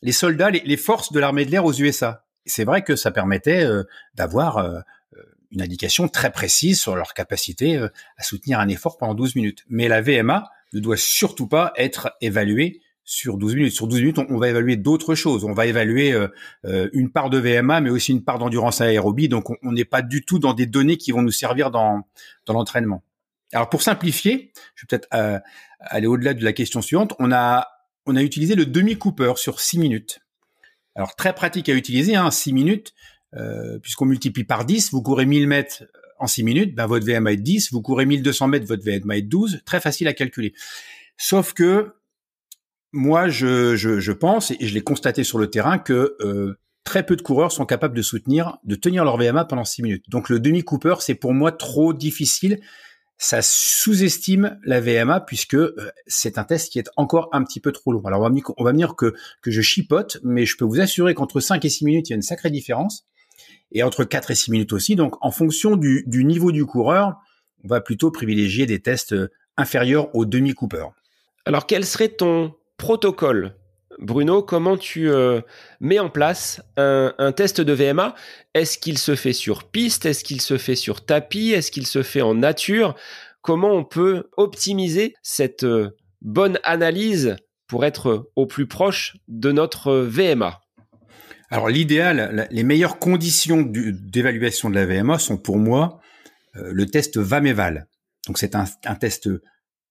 les 0.00 0.12
soldats, 0.12 0.48
les, 0.48 0.76
forces 0.78 1.12
de 1.12 1.20
l'armée 1.20 1.44
de 1.44 1.50
l'air 1.50 1.66
aux 1.66 1.74
USA. 1.74 2.24
C'est 2.46 2.64
vrai 2.64 2.80
que 2.80 2.96
ça 2.96 3.10
permettait 3.10 3.66
d'avoir 4.14 4.82
une 5.50 5.62
indication 5.62 6.08
très 6.08 6.30
précise 6.30 6.78
sur 6.78 6.94
leur 6.94 7.14
capacité 7.14 7.78
à 7.78 8.22
soutenir 8.22 8.60
un 8.60 8.68
effort 8.68 8.98
pendant 8.98 9.14
12 9.14 9.34
minutes. 9.36 9.64
Mais 9.70 9.88
la 9.88 10.02
VMA 10.02 10.46
ne 10.74 10.80
doit 10.80 10.98
surtout 10.98 11.48
pas 11.48 11.72
être 11.76 12.14
évaluée 12.20 12.82
sur 13.04 13.36
12 13.36 13.54
minutes. 13.56 13.72
Sur 13.72 13.86
12 13.86 14.00
minutes, 14.00 14.18
on, 14.18 14.38
va 14.38 14.48
évaluer 14.48 14.76
d'autres 14.76 15.14
choses. 15.14 15.44
On 15.44 15.52
va 15.52 15.66
évaluer 15.66 16.12
euh, 16.12 16.28
euh, 16.64 16.88
une 16.92 17.10
part 17.10 17.30
de 17.30 17.38
VMA, 17.38 17.80
mais 17.80 17.90
aussi 17.90 18.12
une 18.12 18.24
part 18.24 18.38
d'endurance 18.38 18.80
aérobie. 18.80 19.28
Donc, 19.28 19.50
on 19.62 19.72
n'est 19.72 19.84
pas 19.84 20.02
du 20.02 20.24
tout 20.24 20.38
dans 20.38 20.54
des 20.54 20.66
données 20.66 20.96
qui 20.96 21.12
vont 21.12 21.22
nous 21.22 21.30
servir 21.30 21.70
dans, 21.70 22.02
dans 22.46 22.54
l'entraînement. 22.54 23.04
Alors, 23.52 23.68
pour 23.68 23.82
simplifier, 23.82 24.52
je 24.74 24.82
vais 24.82 24.86
peut-être 24.88 25.08
euh, 25.14 25.38
aller 25.80 26.06
au-delà 26.06 26.34
de 26.34 26.42
la 26.42 26.52
question 26.52 26.80
suivante. 26.82 27.14
On 27.18 27.30
a, 27.30 27.68
on 28.06 28.16
a 28.16 28.22
utilisé 28.22 28.54
le 28.54 28.66
demi-cooper 28.66 29.34
sur 29.36 29.60
6 29.60 29.78
minutes. 29.78 30.20
Alors, 30.94 31.14
très 31.14 31.34
pratique 31.34 31.68
à 31.68 31.74
utiliser, 31.74 32.16
hein, 32.16 32.30
6 32.30 32.52
minutes, 32.52 32.94
puisqu'on 33.82 34.04
multiplie 34.04 34.44
par 34.44 34.64
10. 34.64 34.92
Vous 34.92 35.02
courez 35.02 35.26
1000 35.26 35.48
mètres 35.48 35.82
en 36.20 36.28
6 36.28 36.44
minutes, 36.44 36.74
ben, 36.76 36.86
votre 36.86 37.04
VMA 37.04 37.32
est 37.32 37.36
10. 37.36 37.72
Vous 37.72 37.82
courez 37.82 38.06
1200 38.06 38.46
mètres, 38.46 38.66
votre 38.66 38.84
VMA 38.84 39.16
est 39.16 39.22
12. 39.22 39.62
Très 39.64 39.80
facile 39.80 40.06
à 40.06 40.12
calculer. 40.12 40.54
Sauf 41.16 41.52
que 41.52 41.92
moi, 42.94 43.28
je, 43.28 43.76
je, 43.76 43.98
je, 43.98 44.12
pense, 44.12 44.52
et 44.52 44.66
je 44.66 44.72
l'ai 44.72 44.82
constaté 44.82 45.24
sur 45.24 45.38
le 45.38 45.50
terrain, 45.50 45.78
que 45.78 46.16
euh, 46.20 46.58
très 46.84 47.04
peu 47.04 47.16
de 47.16 47.22
coureurs 47.22 47.50
sont 47.50 47.66
capables 47.66 47.96
de 47.96 48.02
soutenir, 48.02 48.58
de 48.64 48.76
tenir 48.76 49.04
leur 49.04 49.16
VMA 49.16 49.44
pendant 49.46 49.64
6 49.64 49.82
minutes. 49.82 50.04
Donc 50.08 50.28
le 50.28 50.38
demi-cooper, 50.38 50.96
c'est 51.00 51.14
pour 51.14 51.34
moi 51.34 51.50
trop 51.50 51.92
difficile. 51.92 52.60
Ça 53.16 53.40
sous-estime 53.42 54.58
la 54.64 54.80
VMA 54.80 55.20
puisque 55.20 55.54
euh, 55.54 55.74
c'est 56.06 56.38
un 56.38 56.44
test 56.44 56.72
qui 56.72 56.78
est 56.78 56.88
encore 56.96 57.28
un 57.32 57.42
petit 57.42 57.60
peu 57.60 57.72
trop 57.72 57.92
long. 57.92 58.02
Alors 58.04 58.20
on 58.20 58.24
va 58.24 58.30
me 58.30 58.40
on 58.56 58.64
va 58.64 58.72
me 58.72 58.78
dire 58.78 58.96
que, 58.96 59.14
que 59.42 59.50
je 59.50 59.60
chipote, 59.60 60.18
mais 60.22 60.46
je 60.46 60.56
peux 60.56 60.64
vous 60.64 60.80
assurer 60.80 61.14
qu'entre 61.14 61.40
5 61.40 61.64
et 61.64 61.68
6 61.68 61.84
minutes, 61.84 62.08
il 62.08 62.12
y 62.12 62.14
a 62.14 62.16
une 62.16 62.22
sacrée 62.22 62.50
différence. 62.50 63.06
Et 63.72 63.82
entre 63.82 64.04
4 64.04 64.30
et 64.30 64.34
6 64.34 64.50
minutes 64.52 64.72
aussi. 64.72 64.94
Donc 64.94 65.16
en 65.24 65.32
fonction 65.32 65.76
du, 65.76 66.04
du 66.06 66.24
niveau 66.24 66.52
du 66.52 66.64
coureur, 66.64 67.16
on 67.64 67.68
va 67.68 67.80
plutôt 67.80 68.10
privilégier 68.10 68.66
des 68.66 68.80
tests 68.80 69.14
euh, 69.14 69.30
inférieurs 69.56 70.14
au 70.14 70.26
demi-cooper. 70.26 70.86
Alors 71.44 71.66
quel 71.66 71.84
serait 71.84 72.08
ton 72.08 72.54
protocole. 72.76 73.56
Bruno, 73.98 74.42
comment 74.42 74.76
tu 74.76 75.08
euh, 75.08 75.40
mets 75.80 75.98
en 75.98 76.10
place 76.10 76.62
un, 76.76 77.32
test 77.32 77.60
de 77.60 77.72
VMA 77.72 78.14
Est-ce 78.54 78.78
qu'il 78.78 78.98
se 78.98 79.14
fait 79.14 79.32
sur 79.32 79.64
piste? 79.64 80.06
Est-ce 80.06 80.24
qu'il 80.24 80.40
se 80.40 80.58
fait 80.58 80.74
sur 80.74 81.04
tapis? 81.04 81.52
Est-ce 81.52 81.70
qu'il 81.70 81.86
se 81.86 82.02
fait 82.02 82.22
en 82.22 82.34
nature? 82.34 82.94
Comment 83.42 83.72
on 83.72 83.84
peut 83.84 84.30
optimiser 84.36 85.14
cette 85.22 85.64
euh, 85.64 85.96
bonne 86.22 86.58
analyse 86.64 87.36
pour 87.66 87.84
être 87.84 88.30
au 88.36 88.46
plus 88.46 88.66
proche 88.66 89.16
de 89.28 89.52
notre 89.52 89.94
VMA 89.94 90.60
Alors 91.50 91.68
l'idéal, 91.68 92.48
les 92.50 92.62
meilleures 92.62 92.98
conditions 92.98 93.62
d'évaluation 93.62 94.70
de 94.70 94.74
la 94.74 94.86
VMA 94.86 95.18
sont 95.18 95.36
pour 95.36 95.58
moi 95.58 96.00
euh, 96.56 96.70
le 96.72 96.86
test 96.86 97.18
VAMEVAL. 97.18 97.86
Donc 98.26 98.38
c'est 98.38 98.54
un, 98.54 98.64
un 98.84 98.94
test 98.94 99.28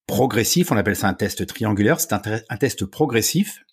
progressif, 0.08 0.72
on 0.72 0.78
appelle 0.78 0.96
ça 0.96 1.08
un 1.08 1.14
test 1.14 1.46
triangulaire, 1.46 2.00
c'est 2.00 2.14
un, 2.14 2.58
test 2.58 2.86
progressif 2.86 3.64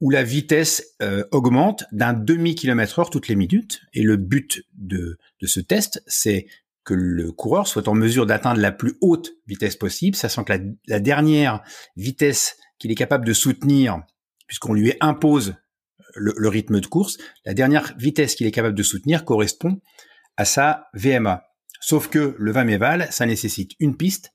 où 0.00 0.10
la 0.10 0.22
vitesse 0.22 0.94
euh, 1.02 1.24
augmente 1.30 1.84
d'un 1.92 2.12
demi-kilomètre 2.12 2.98
heure 2.98 3.10
toutes 3.10 3.28
les 3.28 3.36
minutes. 3.36 3.80
Et 3.94 4.02
le 4.02 4.16
but 4.16 4.62
de, 4.74 5.18
ce 5.42 5.60
test, 5.60 6.02
c'est 6.06 6.46
que 6.84 6.94
le 6.94 7.32
coureur 7.32 7.66
soit 7.66 7.88
en 7.88 7.94
mesure 7.94 8.26
d'atteindre 8.26 8.60
la 8.60 8.72
plus 8.72 8.96
haute 9.00 9.32
vitesse 9.46 9.76
possible, 9.76 10.16
sachant 10.16 10.44
que 10.44 10.52
la, 10.86 11.00
dernière 11.00 11.62
vitesse 11.96 12.56
qu'il 12.78 12.90
est 12.90 12.96
capable 12.96 13.24
de 13.24 13.32
soutenir, 13.32 14.02
puisqu'on 14.46 14.74
lui 14.74 14.92
impose 15.00 15.54
le, 16.14 16.48
rythme 16.48 16.80
de 16.80 16.86
course, 16.86 17.16
la 17.44 17.54
dernière 17.54 17.94
vitesse 17.98 18.34
qu'il 18.34 18.46
est 18.46 18.52
capable 18.52 18.76
de 18.76 18.82
soutenir 18.82 19.24
correspond 19.24 19.80
à 20.36 20.44
sa 20.44 20.88
VMA. 20.94 21.44
Sauf 21.80 22.08
que 22.08 22.36
le 22.38 22.52
20 22.52 22.64
méval, 22.64 23.08
ça 23.10 23.26
nécessite 23.26 23.72
une 23.80 23.96
piste, 23.96 24.32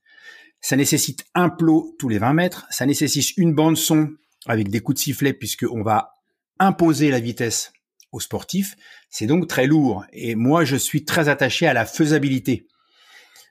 ça 0.61 0.75
nécessite 0.75 1.25
un 1.33 1.49
plot 1.49 1.95
tous 1.99 2.07
les 2.07 2.19
20 2.19 2.33
mètres, 2.33 2.65
ça 2.69 2.85
nécessite 2.85 3.35
une 3.37 3.53
bande 3.53 3.77
son 3.77 4.11
avec 4.45 4.69
des 4.69 4.79
coups 4.79 4.97
de 4.97 5.03
sifflet 5.03 5.33
puisqu'on 5.33 5.83
va 5.83 6.13
imposer 6.59 7.09
la 7.09 7.19
vitesse 7.19 7.73
aux 8.11 8.19
sportifs. 8.19 8.75
C'est 9.09 9.27
donc 9.27 9.47
très 9.47 9.67
lourd. 9.67 10.05
Et 10.13 10.35
moi, 10.35 10.63
je 10.63 10.75
suis 10.75 11.05
très 11.05 11.29
attaché 11.29 11.67
à 11.67 11.73
la 11.73 11.85
faisabilité. 11.85 12.67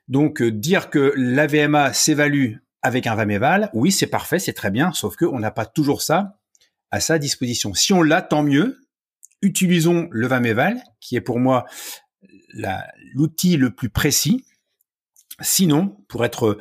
Donc, 0.09 0.43
euh, 0.43 0.51
dire 0.51 0.91
que 0.91 1.13
l'AVMA 1.17 1.93
s'évalue 1.93 2.57
avec 2.83 3.07
un 3.07 3.15
Vameval, 3.15 3.71
oui, 3.75 3.93
c'est 3.93 4.07
parfait, 4.07 4.39
c'est 4.39 4.53
très 4.53 4.71
bien, 4.71 4.93
sauf 4.93 5.17
qu'on 5.17 5.39
n'a 5.39 5.51
pas 5.51 5.67
toujours 5.67 6.03
ça 6.03 6.39
à 6.91 7.01
sa 7.01 7.19
disposition. 7.19 7.75
Si 7.75 7.93
on 7.93 8.03
l'a, 8.03 8.23
tant 8.23 8.43
mieux. 8.43 8.81
Utilisons 9.43 10.09
le 10.11 10.27
Vameval, 10.27 10.83
qui 11.01 11.17
est 11.17 11.21
pour 11.21 11.39
moi 11.39 11.65
l'outil 13.15 13.57
le 13.57 13.71
plus 13.71 13.89
précis. 13.89 14.45
Sinon, 15.41 15.97
pour 16.09 16.25
être 16.25 16.59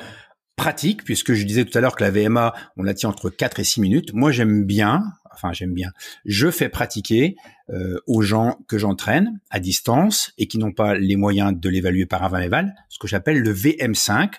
pratique, 0.59 1.05
puisque 1.05 1.31
je 1.31 1.45
disais 1.45 1.63
tout 1.63 1.77
à 1.77 1.81
l'heure 1.81 1.95
que 1.95 2.03
la 2.03 2.11
VMA, 2.11 2.53
on 2.75 2.83
la 2.83 2.93
tient 2.93 3.07
entre 3.07 3.29
4 3.29 3.61
et 3.61 3.63
6 3.63 3.79
minutes. 3.79 4.13
Moi, 4.13 4.33
j'aime 4.33 4.65
bien, 4.65 5.03
enfin 5.33 5.53
j'aime 5.53 5.73
bien, 5.73 5.91
je 6.25 6.51
fais 6.51 6.67
pratiquer 6.67 7.37
euh, 7.69 7.97
aux 8.07 8.21
gens 8.21 8.57
que 8.67 8.77
j'entraîne 8.77 9.39
à 9.49 9.61
distance 9.61 10.33
et 10.37 10.47
qui 10.47 10.57
n'ont 10.57 10.73
pas 10.73 10.95
les 10.95 11.15
moyens 11.15 11.57
de 11.57 11.69
l'évaluer 11.69 12.05
par 12.05 12.23
un 12.23 12.27
20 12.27 12.39
éval, 12.41 12.75
ce 12.89 12.99
que 12.99 13.07
j'appelle 13.07 13.39
le 13.39 13.53
VM5, 13.53 14.33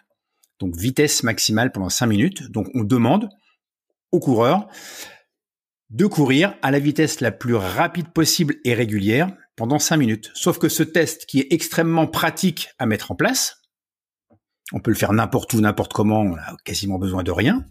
donc 0.58 0.76
vitesse 0.76 1.22
maximale 1.22 1.72
pendant 1.72 1.88
5 1.88 2.06
minutes. 2.06 2.50
Donc 2.50 2.68
on 2.74 2.84
demande 2.84 3.30
aux 4.12 4.20
coureurs 4.20 4.68
de 5.88 6.04
courir 6.04 6.54
à 6.60 6.70
la 6.70 6.80
vitesse 6.80 7.22
la 7.22 7.32
plus 7.32 7.54
rapide 7.54 8.08
possible 8.08 8.56
et 8.66 8.74
régulière 8.74 9.32
pendant 9.56 9.78
5 9.78 9.96
minutes. 9.96 10.30
Sauf 10.34 10.58
que 10.58 10.68
ce 10.68 10.82
test 10.82 11.24
qui 11.24 11.40
est 11.40 11.50
extrêmement 11.50 12.06
pratique 12.06 12.68
à 12.78 12.84
mettre 12.84 13.10
en 13.10 13.14
place, 13.14 13.59
on 14.72 14.80
peut 14.80 14.90
le 14.90 14.96
faire 14.96 15.12
n'importe 15.12 15.52
où, 15.54 15.60
n'importe 15.60 15.92
comment, 15.92 16.20
on 16.20 16.36
a 16.36 16.56
quasiment 16.64 16.98
besoin 16.98 17.22
de 17.22 17.30
rien, 17.30 17.64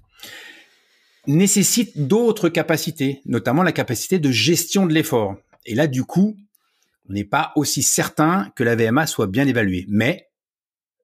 nécessite 1.27 2.07
d'autres 2.07 2.49
capacités, 2.49 3.21
notamment 3.25 3.63
la 3.63 3.71
capacité 3.71 4.19
de 4.19 4.31
gestion 4.31 4.85
de 4.85 4.93
l'effort. 4.93 5.37
Et 5.65 5.75
là, 5.75 5.87
du 5.87 6.03
coup, 6.03 6.37
on 7.09 7.13
n'est 7.13 7.23
pas 7.23 7.51
aussi 7.55 7.83
certain 7.83 8.51
que 8.55 8.63
la 8.63 8.75
VMA 8.75 9.07
soit 9.07 9.27
bien 9.27 9.47
évaluée. 9.47 9.85
Mais 9.89 10.29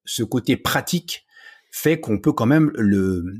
ce 0.06 0.24
côté 0.24 0.56
pratique 0.56 1.26
fait 1.72 2.00
qu'on 2.00 2.20
peut 2.20 2.32
quand 2.32 2.46
même 2.46 2.72
le, 2.76 3.34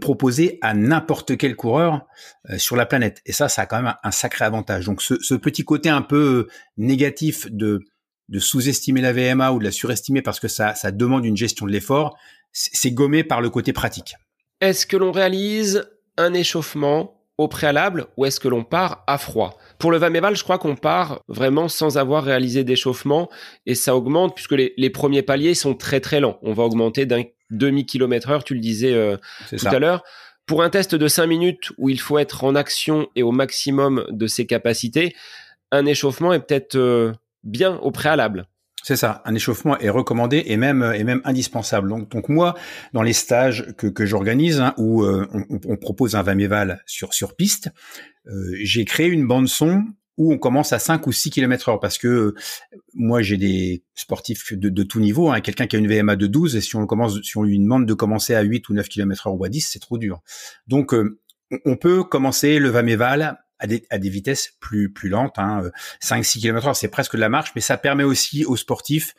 proposer 0.00 0.58
à 0.62 0.74
n'importe 0.74 1.36
quel 1.36 1.56
coureur 1.56 2.06
euh, 2.50 2.56
sur 2.56 2.76
la 2.76 2.86
planète. 2.86 3.20
Et 3.26 3.32
ça, 3.32 3.48
ça 3.48 3.62
a 3.62 3.66
quand 3.66 3.82
même 3.82 3.94
un, 4.02 4.10
sacré 4.10 4.44
avantage. 4.44 4.86
Donc 4.86 5.02
ce, 5.02 5.34
petit 5.34 5.64
côté 5.64 5.88
un 5.88 6.02
peu 6.02 6.48
négatif 6.76 7.50
de 7.50 7.80
de 8.28 8.38
sous-estimer 8.38 9.00
la 9.00 9.12
VMA 9.12 9.52
ou 9.52 9.58
de 9.58 9.64
la 9.64 9.70
surestimer 9.70 10.22
parce 10.22 10.40
que 10.40 10.48
ça, 10.48 10.74
ça 10.74 10.90
demande 10.90 11.24
une 11.24 11.36
gestion 11.36 11.66
de 11.66 11.72
l'effort, 11.72 12.16
c'est 12.52 12.92
gommé 12.92 13.24
par 13.24 13.40
le 13.40 13.50
côté 13.50 13.72
pratique. 13.72 14.14
Est-ce 14.60 14.86
que 14.86 14.96
l'on 14.96 15.12
réalise 15.12 15.84
un 16.16 16.34
échauffement 16.34 17.18
au 17.38 17.48
préalable 17.48 18.06
ou 18.16 18.26
est-ce 18.26 18.38
que 18.38 18.48
l'on 18.48 18.62
part 18.62 19.02
à 19.06 19.18
froid? 19.18 19.58
Pour 19.78 19.90
le 19.90 19.98
Vameval, 19.98 20.36
je 20.36 20.44
crois 20.44 20.58
qu'on 20.58 20.76
part 20.76 21.20
vraiment 21.28 21.68
sans 21.68 21.98
avoir 21.98 22.22
réalisé 22.24 22.62
d'échauffement 22.62 23.28
et 23.66 23.74
ça 23.74 23.96
augmente 23.96 24.34
puisque 24.34 24.52
les, 24.52 24.90
premiers 24.90 25.22
paliers 25.22 25.54
sont 25.54 25.74
très 25.74 26.00
très 26.00 26.20
lents. 26.20 26.38
On 26.42 26.52
va 26.52 26.62
augmenter 26.62 27.06
d'un 27.06 27.24
demi-kilomètre 27.50 28.30
heure, 28.30 28.44
tu 28.44 28.54
le 28.54 28.60
disais 28.60 28.94
euh, 28.94 29.16
tout 29.50 29.66
à 29.66 29.78
l'heure. 29.78 30.04
Pour 30.46 30.62
un 30.62 30.70
test 30.70 30.94
de 30.94 31.08
5 31.08 31.26
minutes 31.26 31.72
où 31.78 31.88
il 31.88 32.00
faut 32.00 32.18
être 32.18 32.44
en 32.44 32.54
action 32.54 33.08
et 33.16 33.22
au 33.22 33.32
maximum 33.32 34.04
de 34.10 34.26
ses 34.26 34.46
capacités, 34.46 35.14
un 35.70 35.86
échauffement 35.86 36.32
est 36.32 36.40
peut-être 36.40 36.76
euh, 36.76 37.12
bien 37.44 37.76
au 37.76 37.90
préalable. 37.90 38.46
C'est 38.82 38.96
ça, 38.96 39.22
un 39.24 39.34
échauffement 39.34 39.78
est 39.78 39.90
recommandé 39.90 40.42
et 40.46 40.56
même 40.56 40.92
et 40.96 41.04
même 41.04 41.20
indispensable. 41.24 41.88
Donc, 41.88 42.10
donc 42.10 42.28
moi, 42.28 42.54
dans 42.92 43.02
les 43.02 43.12
stages 43.12 43.72
que, 43.78 43.86
que 43.86 44.04
j'organise 44.04 44.60
hein, 44.60 44.74
où 44.76 45.04
euh, 45.04 45.26
on, 45.64 45.76
propose 45.76 46.16
un 46.16 46.22
vaméval 46.22 46.82
sur 46.84 47.14
sur 47.14 47.36
piste, 47.36 47.70
euh, 48.26 48.56
j'ai 48.60 48.84
créé 48.84 49.06
une 49.06 49.26
bande 49.26 49.46
son 49.46 49.84
où 50.18 50.32
on 50.32 50.38
commence 50.38 50.72
à 50.72 50.80
5 50.80 51.06
ou 51.06 51.12
6 51.12 51.30
km 51.30 51.68
heure 51.68 51.80
parce 51.80 51.96
que 51.96 52.08
euh, 52.08 52.34
moi 52.92 53.22
j'ai 53.22 53.36
des 53.36 53.84
sportifs 53.94 54.52
de, 54.52 54.68
de 54.68 54.82
tout 54.82 54.98
niveau, 54.98 55.30
hein, 55.30 55.40
quelqu'un 55.40 55.68
qui 55.68 55.76
a 55.76 55.78
une 55.78 55.88
VMA 55.88 56.16
de 56.16 56.26
12 56.26 56.56
et 56.56 56.60
si 56.60 56.74
on 56.74 56.86
commence 56.86 57.22
si 57.22 57.36
on 57.36 57.44
lui 57.44 57.60
demande 57.60 57.86
de 57.86 57.94
commencer 57.94 58.34
à 58.34 58.42
8 58.42 58.68
ou 58.68 58.74
9 58.74 58.88
km 58.88 59.28
heure 59.28 59.34
ou 59.38 59.44
à 59.44 59.48
10, 59.48 59.60
c'est 59.60 59.78
trop 59.78 59.96
dur. 59.96 60.22
Donc 60.66 60.92
on 61.64 61.76
peut 61.76 62.02
commencer 62.02 62.58
le 62.58 62.68
vaméval 62.68 63.38
à 63.62 63.66
des, 63.66 63.86
à 63.90 63.98
des 63.98 64.08
vitesses 64.08 64.54
plus, 64.60 64.92
plus 64.92 65.08
lentes, 65.08 65.38
hein, 65.38 65.62
5-6 66.02 66.40
km 66.40 66.66
heure, 66.66 66.76
c'est 66.76 66.88
presque 66.88 67.14
de 67.14 67.20
la 67.20 67.28
marche, 67.28 67.52
mais 67.54 67.60
ça 67.60 67.76
permet 67.76 68.04
aussi 68.04 68.44
aux 68.44 68.56
sportifs, 68.56 69.14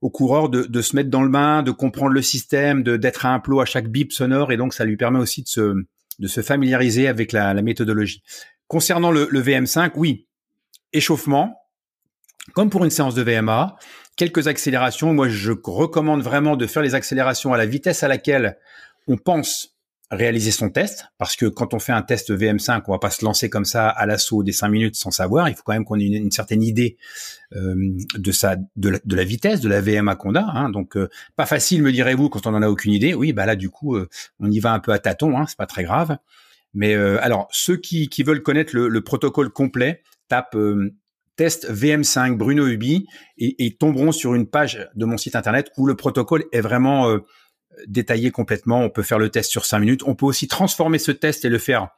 aux 0.00 0.10
coureurs 0.10 0.48
de, 0.48 0.64
de 0.64 0.82
se 0.82 0.96
mettre 0.96 1.08
dans 1.08 1.22
le 1.22 1.30
bain, 1.30 1.62
de 1.62 1.70
comprendre 1.70 2.12
le 2.12 2.22
système, 2.22 2.82
de 2.82 2.96
d'être 2.96 3.24
à 3.24 3.32
un 3.32 3.38
plot 3.38 3.60
à 3.60 3.64
chaque 3.64 3.88
bip 3.88 4.12
sonore, 4.12 4.52
et 4.52 4.56
donc 4.56 4.74
ça 4.74 4.84
lui 4.84 4.96
permet 4.96 5.20
aussi 5.20 5.42
de 5.42 5.48
se, 5.48 5.74
de 6.18 6.26
se 6.26 6.42
familiariser 6.42 7.06
avec 7.06 7.32
la, 7.32 7.54
la 7.54 7.62
méthodologie. 7.62 8.22
Concernant 8.66 9.12
le, 9.12 9.28
le 9.30 9.40
VM5, 9.40 9.92
oui, 9.94 10.26
échauffement, 10.92 11.56
comme 12.54 12.70
pour 12.70 12.84
une 12.84 12.90
séance 12.90 13.14
de 13.14 13.22
VMA, 13.22 13.76
quelques 14.16 14.48
accélérations. 14.48 15.12
Moi, 15.12 15.28
je 15.28 15.52
recommande 15.52 16.22
vraiment 16.22 16.56
de 16.56 16.66
faire 16.66 16.82
les 16.82 16.94
accélérations 16.94 17.52
à 17.52 17.56
la 17.56 17.66
vitesse 17.66 18.02
à 18.02 18.08
laquelle 18.08 18.58
on 19.06 19.16
pense 19.16 19.75
réaliser 20.10 20.52
son 20.52 20.70
test, 20.70 21.06
parce 21.18 21.34
que 21.34 21.46
quand 21.46 21.74
on 21.74 21.80
fait 21.80 21.92
un 21.92 22.02
test 22.02 22.30
VM5, 22.30 22.82
on 22.86 22.92
va 22.92 22.98
pas 22.98 23.10
se 23.10 23.24
lancer 23.24 23.50
comme 23.50 23.64
ça 23.64 23.88
à 23.88 24.06
l'assaut 24.06 24.44
des 24.44 24.52
5 24.52 24.68
minutes 24.68 24.94
sans 24.94 25.10
savoir. 25.10 25.48
Il 25.48 25.56
faut 25.56 25.62
quand 25.64 25.72
même 25.72 25.84
qu'on 25.84 25.98
ait 25.98 26.04
une, 26.04 26.30
certaine 26.30 26.62
idée 26.62 26.96
euh, 27.56 27.74
de 28.16 28.32
sa 28.32 28.56
de 28.76 29.00
la, 29.04 29.24
vitesse, 29.24 29.60
de 29.60 29.68
la 29.68 29.80
VMA 29.80 30.14
qu'on 30.14 30.36
a. 30.36 30.42
Hein. 30.42 30.70
Donc 30.70 30.96
euh, 30.96 31.08
pas 31.34 31.46
facile, 31.46 31.82
me 31.82 31.90
direz-vous, 31.90 32.28
quand 32.28 32.46
on 32.46 32.54
en 32.54 32.62
a 32.62 32.68
aucune 32.68 32.92
idée. 32.92 33.14
Oui, 33.14 33.32
bah 33.32 33.46
là 33.46 33.56
du 33.56 33.68
coup, 33.68 33.96
euh, 33.96 34.08
on 34.38 34.50
y 34.50 34.60
va 34.60 34.72
un 34.72 34.78
peu 34.78 34.92
à 34.92 35.00
tâtons. 35.00 35.36
Hein, 35.36 35.46
c'est 35.48 35.58
pas 35.58 35.66
très 35.66 35.82
grave. 35.82 36.16
Mais 36.72 36.94
alors 36.94 37.48
ceux 37.50 37.78
qui, 37.78 38.10
qui 38.10 38.22
veulent 38.22 38.42
connaître 38.42 38.76
le, 38.76 38.88
le 38.88 39.00
protocole 39.00 39.48
complet, 39.50 40.02
tapent 40.28 40.58
test 41.36 41.70
VM5 41.70 42.36
Bruno 42.36 42.66
Ubi 42.66 43.06
et, 43.38 43.64
et, 43.64 43.76
tomberont 43.76 44.12
sur 44.12 44.34
une 44.34 44.46
page 44.46 44.86
de 44.94 45.04
mon 45.06 45.16
site 45.16 45.36
internet 45.36 45.70
où 45.78 45.86
le 45.86 45.94
protocole 45.94 46.44
est 46.52 46.60
vraiment 46.60 47.18
détaillé 47.86 48.30
complètement. 48.30 48.80
On 48.80 48.90
peut 48.90 49.02
faire 49.02 49.18
le 49.18 49.30
test 49.30 49.50
sur 49.50 49.64
5 49.64 49.78
minutes. 49.78 50.02
On 50.06 50.14
peut 50.14 50.26
aussi 50.26 50.48
transformer 50.48 50.98
ce 50.98 51.12
test 51.12 51.44
et 51.44 51.48
le 51.48 51.58
faire 51.58 51.88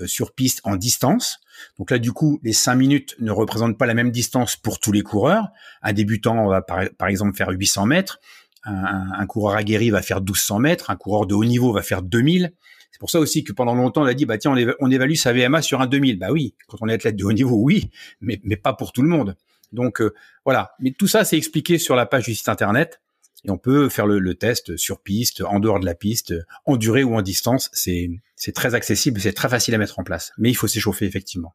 euh, 0.00 0.06
sur 0.06 0.32
piste 0.32 0.60
en 0.64 0.76
distance. 0.76 1.38
Donc 1.78 1.90
là, 1.90 1.98
du 1.98 2.12
coup, 2.12 2.40
les 2.42 2.52
5 2.52 2.74
minutes 2.74 3.14
ne 3.18 3.30
représentent 3.30 3.78
pas 3.78 3.86
la 3.86 3.94
même 3.94 4.10
distance 4.10 4.56
pour 4.56 4.78
tous 4.78 4.92
les 4.92 5.02
coureurs. 5.02 5.48
Un 5.82 5.92
débutant 5.92 6.48
va 6.48 6.62
par, 6.62 7.08
exemple 7.08 7.36
faire 7.36 7.50
800 7.50 7.86
mètres. 7.86 8.18
Un, 8.64 9.26
coureur 9.26 9.56
aguerri 9.56 9.90
va 9.90 10.02
faire 10.02 10.20
1200 10.20 10.60
mètres. 10.60 10.90
Un 10.90 10.96
coureur 10.96 11.26
de 11.26 11.34
haut 11.34 11.44
niveau 11.44 11.72
va 11.72 11.82
faire 11.82 12.00
2000. 12.00 12.52
C'est 12.92 12.98
pour 13.00 13.10
ça 13.10 13.18
aussi 13.18 13.42
que 13.42 13.52
pendant 13.52 13.74
longtemps, 13.74 14.02
on 14.02 14.06
a 14.06 14.14
dit, 14.14 14.24
bah 14.24 14.38
tiens, 14.38 14.54
on, 14.78 14.90
évalue 14.90 15.14
sa 15.14 15.32
VMA 15.32 15.62
sur 15.62 15.80
un 15.80 15.86
2000. 15.86 16.18
Bah 16.18 16.30
oui, 16.30 16.54
quand 16.68 16.78
on 16.80 16.88
est 16.88 16.92
athlète 16.92 17.16
de 17.16 17.24
haut 17.24 17.32
niveau, 17.32 17.56
oui, 17.56 17.90
mais, 18.20 18.40
mais 18.44 18.56
pas 18.56 18.72
pour 18.72 18.92
tout 18.92 19.02
le 19.02 19.08
monde. 19.08 19.36
Donc 19.72 20.00
euh, 20.00 20.14
voilà. 20.44 20.74
Mais 20.78 20.92
tout 20.92 21.08
ça, 21.08 21.24
c'est 21.24 21.36
expliqué 21.36 21.78
sur 21.78 21.96
la 21.96 22.06
page 22.06 22.24
du 22.24 22.34
site 22.34 22.48
internet 22.48 23.00
et 23.44 23.50
on 23.50 23.58
peut 23.58 23.88
faire 23.88 24.06
le, 24.06 24.34
test 24.34 24.76
sur 24.76 25.00
piste, 25.00 25.42
en 25.42 25.60
dehors 25.60 25.80
de 25.80 25.86
la 25.86 25.94
piste, 25.94 26.34
en 26.64 26.76
durée 26.76 27.02
ou 27.02 27.14
en 27.14 27.22
distance. 27.22 27.70
C'est 27.72 28.52
très 28.54 28.74
accessible, 28.74 29.20
c'est 29.20 29.32
très 29.32 29.48
facile 29.48 29.74
à 29.74 29.78
mettre 29.78 29.98
en 29.98 30.04
place, 30.04 30.32
mais 30.38 30.50
il 30.50 30.54
faut 30.54 30.68
s'échauffer 30.68 31.06
effectivement. 31.06 31.52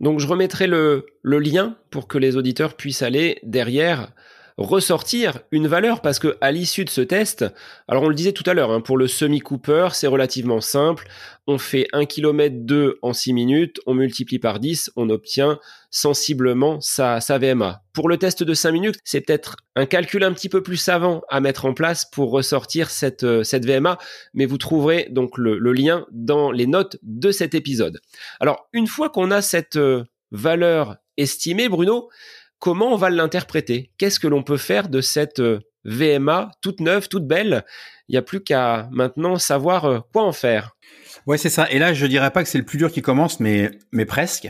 Donc 0.00 0.18
je 0.18 0.26
remettrai 0.26 0.66
le 0.66 1.04
lien 1.22 1.76
pour 1.90 2.08
que 2.08 2.16
les 2.16 2.36
auditeurs 2.36 2.74
puissent 2.74 3.02
aller 3.02 3.38
derrière 3.42 4.12
ressortir 4.60 5.40
une 5.52 5.66
valeur 5.66 6.02
parce 6.02 6.18
que 6.18 6.36
à 6.42 6.52
l'issue 6.52 6.84
de 6.84 6.90
ce 6.90 7.00
test, 7.00 7.46
alors 7.88 8.02
on 8.02 8.08
le 8.08 8.14
disait 8.14 8.32
tout 8.32 8.44
à 8.46 8.52
l'heure, 8.52 8.70
hein, 8.70 8.82
pour 8.82 8.98
le 8.98 9.08
semi-cooper, 9.08 9.88
c'est 9.94 10.06
relativement 10.06 10.60
simple. 10.60 11.08
On 11.46 11.56
fait 11.56 11.88
1 11.94 12.04
km 12.04 12.54
2 12.60 12.98
en 13.00 13.14
6 13.14 13.32
minutes, 13.32 13.80
on 13.86 13.94
multiplie 13.94 14.38
par 14.38 14.60
10, 14.60 14.92
on 14.96 15.08
obtient 15.08 15.58
sensiblement 15.90 16.78
sa, 16.82 17.22
sa 17.22 17.38
VMA. 17.38 17.82
Pour 17.94 18.08
le 18.10 18.18
test 18.18 18.42
de 18.42 18.52
5 18.52 18.70
minutes, 18.70 18.96
c'est 19.02 19.22
peut-être 19.22 19.56
un 19.76 19.86
calcul 19.86 20.22
un 20.22 20.32
petit 20.32 20.50
peu 20.50 20.62
plus 20.62 20.76
savant 20.76 21.22
à 21.30 21.40
mettre 21.40 21.64
en 21.64 21.72
place 21.72 22.04
pour 22.04 22.30
ressortir 22.30 22.90
cette, 22.90 23.24
euh, 23.24 23.42
cette 23.42 23.64
VMA, 23.64 23.96
mais 24.34 24.44
vous 24.44 24.58
trouverez 24.58 25.08
donc 25.10 25.38
le, 25.38 25.58
le 25.58 25.72
lien 25.72 26.06
dans 26.12 26.52
les 26.52 26.66
notes 26.66 26.98
de 27.02 27.32
cet 27.32 27.54
épisode. 27.54 27.98
Alors, 28.40 28.68
une 28.74 28.86
fois 28.86 29.08
qu'on 29.08 29.30
a 29.30 29.40
cette 29.40 29.76
euh, 29.76 30.04
valeur 30.30 30.96
estimée, 31.16 31.68
Bruno, 31.68 32.10
comment 32.60 32.92
on 32.92 32.96
va 32.96 33.10
l'interpréter? 33.10 33.90
Qu'est-ce 33.98 34.20
que 34.20 34.28
l'on 34.28 34.44
peut 34.44 34.56
faire 34.56 34.88
de 34.88 35.00
cette 35.00 35.40
euh, 35.40 35.58
VMA 35.84 36.52
toute 36.60 36.80
neuve, 36.80 37.08
toute 37.08 37.26
belle? 37.26 37.64
Il 38.08 38.12
n'y 38.12 38.18
a 38.18 38.22
plus 38.22 38.42
qu'à 38.42 38.88
maintenant 38.92 39.36
savoir 39.36 39.84
euh, 39.86 40.00
quoi 40.12 40.22
en 40.22 40.32
faire. 40.32 40.76
Ouais, 41.26 41.38
c'est 41.38 41.50
ça. 41.50 41.68
Et 41.70 41.80
là, 41.80 41.92
je 41.92 42.06
dirais 42.06 42.30
pas 42.30 42.44
que 42.44 42.48
c'est 42.48 42.58
le 42.58 42.64
plus 42.64 42.78
dur 42.78 42.92
qui 42.92 43.02
commence, 43.02 43.40
mais 43.40 43.72
mais 43.90 44.04
presque. 44.04 44.48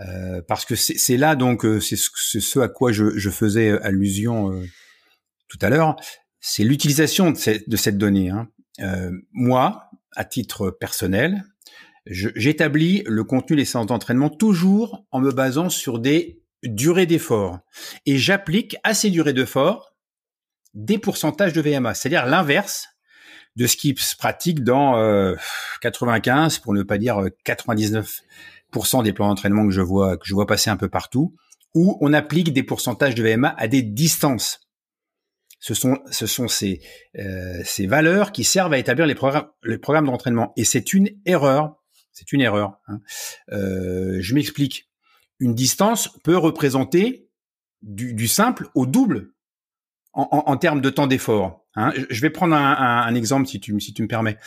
Euh, 0.00 0.40
parce 0.48 0.64
que 0.64 0.74
c'est 0.74 1.18
là 1.18 1.36
donc 1.36 1.66
c'est 1.80 1.96
ce, 1.96 2.58
à 2.60 2.68
quoi 2.68 2.92
je, 2.92 3.30
faisais 3.30 3.70
allusion 3.82 4.50
tout 5.48 5.58
à 5.60 5.68
l'heure, 5.68 5.96
c'est 6.40 6.64
l'utilisation 6.64 7.30
de, 7.30 7.76
cette 7.76 7.98
donnée. 7.98 8.30
Hein. 8.30 8.48
Moi, 9.32 9.84
à 10.16 10.24
titre 10.24 10.70
personnel, 10.70 11.44
j'établis 12.06 13.04
le 13.06 13.22
contenu 13.22 13.56
des 13.56 13.64
séances 13.64 13.86
d'entraînement 13.86 14.30
toujours 14.30 15.04
en 15.10 15.20
me 15.20 15.30
basant 15.30 15.68
sur 15.68 15.98
des 15.98 16.41
durées 16.62 17.06
d'effort 17.06 17.58
et 18.06 18.18
j'applique 18.18 18.76
à 18.84 18.94
ces 18.94 19.10
durées 19.10 19.32
d'effort 19.32 19.94
des 20.74 20.98
pourcentages 20.98 21.52
de 21.52 21.60
VMA, 21.60 21.94
c'est-à-dire 21.94 22.26
l'inverse 22.26 22.88
de 23.56 23.66
ce 23.66 23.76
qui 23.76 23.94
se 23.98 24.16
pratique 24.16 24.64
dans 24.64 24.94
95 25.82 26.58
pour 26.58 26.72
ne 26.72 26.82
pas 26.82 26.98
dire 26.98 27.22
99% 27.44 29.02
des 29.02 29.12
plans 29.12 29.28
d'entraînement 29.28 29.66
que 29.66 29.72
je 29.72 29.82
vois 29.82 30.16
que 30.16 30.26
je 30.26 30.34
vois 30.34 30.46
passer 30.46 30.70
un 30.70 30.76
peu 30.76 30.88
partout, 30.88 31.34
où 31.74 31.98
on 32.00 32.12
applique 32.12 32.52
des 32.52 32.62
pourcentages 32.62 33.14
de 33.14 33.22
VMA 33.22 33.54
à 33.56 33.68
des 33.68 33.82
distances. 33.82 34.60
Ce 35.60 35.74
sont 35.74 35.98
ce 36.10 36.26
sont 36.26 36.48
ces 36.48 36.80
euh, 37.18 37.62
ces 37.64 37.86
valeurs 37.86 38.32
qui 38.32 38.44
servent 38.44 38.72
à 38.72 38.78
établir 38.78 39.06
les 39.06 39.14
programmes 39.14 39.48
les 39.62 39.78
programmes 39.78 40.06
d'entraînement 40.06 40.52
et 40.56 40.64
c'est 40.64 40.92
une 40.92 41.10
erreur. 41.24 41.76
C'est 42.12 42.32
une 42.32 42.42
erreur. 42.42 42.78
Hein. 42.88 43.00
Euh, 43.52 44.18
je 44.20 44.34
m'explique. 44.34 44.91
Une 45.42 45.54
distance 45.54 46.08
peut 46.22 46.36
représenter 46.36 47.28
du, 47.82 48.14
du 48.14 48.28
simple 48.28 48.68
au 48.74 48.86
double 48.86 49.32
en, 50.12 50.28
en, 50.30 50.50
en 50.50 50.56
termes 50.56 50.80
de 50.80 50.88
temps 50.88 51.08
d'effort. 51.08 51.64
Hein. 51.74 51.92
Je 52.10 52.20
vais 52.20 52.30
prendre 52.30 52.54
un, 52.54 53.02
un, 53.06 53.14
exemple 53.14 53.48
si 53.48 53.58
tu, 53.58 53.78
si 53.80 53.92
tu 53.92 54.02
me 54.02 54.08
permets 54.08 54.38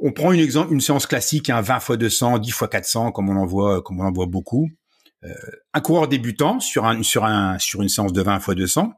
on 0.00 0.12
prend 0.12 0.32
une 0.32 0.40
exemple, 0.40 0.72
une 0.72 0.80
séance 0.80 1.06
classique, 1.06 1.50
hein, 1.50 1.60
20 1.60 1.80
fois 1.80 1.96
200, 1.96 2.38
10 2.38 2.50
fois 2.50 2.68
400, 2.68 3.12
comme 3.12 3.28
on 3.28 3.36
en 3.36 3.46
voit, 3.46 3.82
comme 3.82 4.00
on 4.00 4.04
en 4.04 4.12
voit 4.12 4.26
beaucoup. 4.26 4.70
Euh, 5.24 5.32
un 5.74 5.80
coureur 5.80 6.06
débutant 6.06 6.60
sur 6.60 6.84
un, 6.84 7.02
sur 7.02 7.24
un, 7.24 7.58
sur 7.58 7.82
une 7.82 7.88
séance 7.88 8.12
de 8.12 8.22
20 8.22 8.38
fois 8.38 8.54
200, 8.54 8.92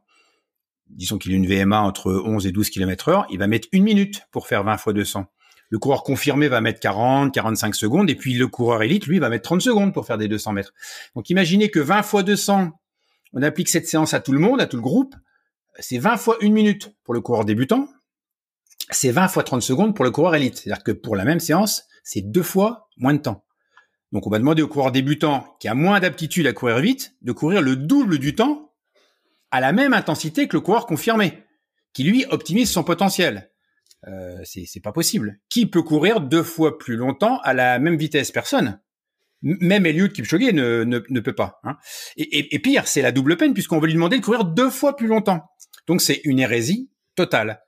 disons 0.89 1.17
qu'il 1.17 1.31
a 1.31 1.35
une 1.35 1.47
VMA 1.47 1.81
entre 1.81 2.11
11 2.11 2.45
et 2.45 2.51
12 2.51 2.69
km 2.69 3.09
heure, 3.09 3.25
il 3.31 3.39
va 3.39 3.47
mettre 3.47 3.67
une 3.71 3.83
minute 3.83 4.23
pour 4.31 4.47
faire 4.47 4.63
20 4.63 4.77
fois 4.77 4.93
200. 4.93 5.25
Le 5.71 5.79
coureur 5.79 6.03
confirmé 6.03 6.49
va 6.49 6.61
mettre 6.61 6.79
40, 6.81 7.33
45 7.33 7.73
secondes, 7.75 8.09
et 8.09 8.15
puis 8.15 8.35
le 8.35 8.47
coureur 8.47 8.83
élite, 8.83 9.07
lui, 9.07 9.19
va 9.19 9.29
mettre 9.29 9.43
30 9.43 9.61
secondes 9.61 9.93
pour 9.93 10.05
faire 10.05 10.17
des 10.17 10.27
200 10.27 10.51
mètres. 10.51 10.73
Donc 11.15 11.29
imaginez 11.29 11.71
que 11.71 11.79
20 11.79 12.03
fois 12.03 12.23
200, 12.23 12.71
on 13.33 13.41
applique 13.41 13.69
cette 13.69 13.87
séance 13.87 14.13
à 14.13 14.19
tout 14.19 14.33
le 14.33 14.39
monde, 14.39 14.61
à 14.61 14.67
tout 14.67 14.75
le 14.75 14.83
groupe, 14.83 15.15
c'est 15.79 15.97
20 15.97 16.17
fois 16.17 16.37
une 16.41 16.53
minute 16.53 16.93
pour 17.03 17.13
le 17.13 17.21
coureur 17.21 17.45
débutant, 17.45 17.87
c'est 18.89 19.11
20 19.11 19.29
fois 19.29 19.43
30 19.43 19.61
secondes 19.61 19.95
pour 19.95 20.03
le 20.03 20.11
coureur 20.11 20.35
élite. 20.35 20.57
C'est-à-dire 20.57 20.83
que 20.83 20.91
pour 20.91 21.15
la 21.15 21.23
même 21.23 21.39
séance, 21.39 21.85
c'est 22.03 22.21
deux 22.21 22.43
fois 22.43 22.89
moins 22.97 23.13
de 23.13 23.19
temps. 23.19 23.45
Donc 24.11 24.27
on 24.27 24.29
va 24.29 24.39
demander 24.39 24.61
au 24.61 24.67
coureur 24.67 24.91
débutant 24.91 25.55
qui 25.59 25.69
a 25.69 25.73
moins 25.73 26.01
d'aptitude 26.01 26.45
à 26.47 26.53
courir 26.53 26.79
vite 26.79 27.15
de 27.21 27.31
courir 27.31 27.61
le 27.61 27.77
double 27.77 28.19
du 28.19 28.35
temps 28.35 28.73
à 29.51 29.61
la 29.61 29.71
même 29.71 29.93
intensité 29.93 30.47
que 30.47 30.57
le 30.57 30.61
coureur 30.61 30.85
confirmé, 30.85 31.43
qui 31.93 32.03
lui 32.03 32.25
optimise 32.29 32.69
son 32.69 32.83
potentiel. 32.83 33.50
Euh, 34.07 34.41
c'est 34.43 34.81
pas 34.81 34.91
possible. 34.91 35.39
Qui 35.49 35.65
peut 35.65 35.83
courir 35.83 36.21
deux 36.21 36.43
fois 36.43 36.77
plus 36.77 36.95
longtemps 36.95 37.39
à 37.41 37.53
la 37.53 37.79
même 37.79 37.97
vitesse? 37.97 38.31
Personne. 38.31 38.79
Même 39.43 39.85
Eliud 39.85 40.13
Kipchoge 40.13 40.53
ne, 40.53 40.83
ne, 40.83 40.99
ne 41.09 41.19
peut 41.19 41.33
pas. 41.33 41.59
Hein. 41.63 41.77
Et, 42.15 42.55
et 42.55 42.59
pire, 42.59 42.87
c'est 42.87 43.01
la 43.01 43.11
double 43.11 43.37
peine 43.37 43.53
puisqu'on 43.53 43.79
veut 43.79 43.87
lui 43.87 43.95
demander 43.95 44.19
de 44.19 44.23
courir 44.23 44.45
deux 44.45 44.69
fois 44.69 44.95
plus 44.95 45.07
longtemps. 45.07 45.43
Donc 45.87 46.01
c'est 46.01 46.21
une 46.25 46.39
hérésie 46.39 46.91
totale 47.15 47.61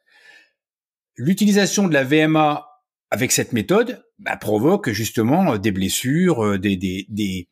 l'utilisation 1.15 1.87
de 1.87 1.93
la 1.93 2.03
VMA 2.03 2.67
avec 3.11 3.31
cette 3.31 3.53
méthode 3.53 4.03
bah, 4.19 4.37
provoque 4.37 4.89
justement 4.89 5.53
euh, 5.53 5.57
des 5.57 5.71
blessures, 5.71 6.43
euh, 6.45 6.57
des, 6.57 6.77
des, 6.77 7.05
des, 7.09 7.49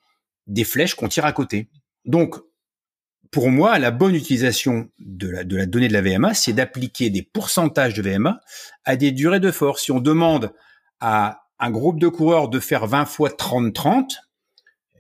des 0.48 0.64
flèches 0.64 0.96
qu'on 0.96 1.08
tire 1.08 1.26
à 1.26 1.34
côté. 1.34 1.70
Donc, 2.06 2.36
pour 3.32 3.50
moi, 3.50 3.80
la 3.80 3.92
bonne 3.92 4.14
utilisation 4.14 4.90
de 5.00 5.30
la, 5.30 5.44
de 5.44 5.56
la 5.56 5.66
donnée 5.66 5.88
de 5.88 5.94
la 5.94 6.02
VMA, 6.02 6.34
c'est 6.34 6.54
d'appliquer 6.54 7.10
des 7.10 7.24
pourcentages 7.24 7.94
de 7.94 8.02
VMA 8.02 8.42
à 8.84 8.96
des 8.98 9.12
durées 9.12 9.40
de 9.40 9.52
force. 9.52 9.84
Si 9.84 9.92
on 9.92 10.02
demande 10.02 10.54
à 11.00 11.44
un 11.58 11.72
groupe 11.72 12.00
de 12.00 12.10
coureurs 12.10 12.50
de 12.50 12.60
faire 12.60 12.88
20 12.88 13.06
fois 13.06 13.30
30-30, 13.30 14.18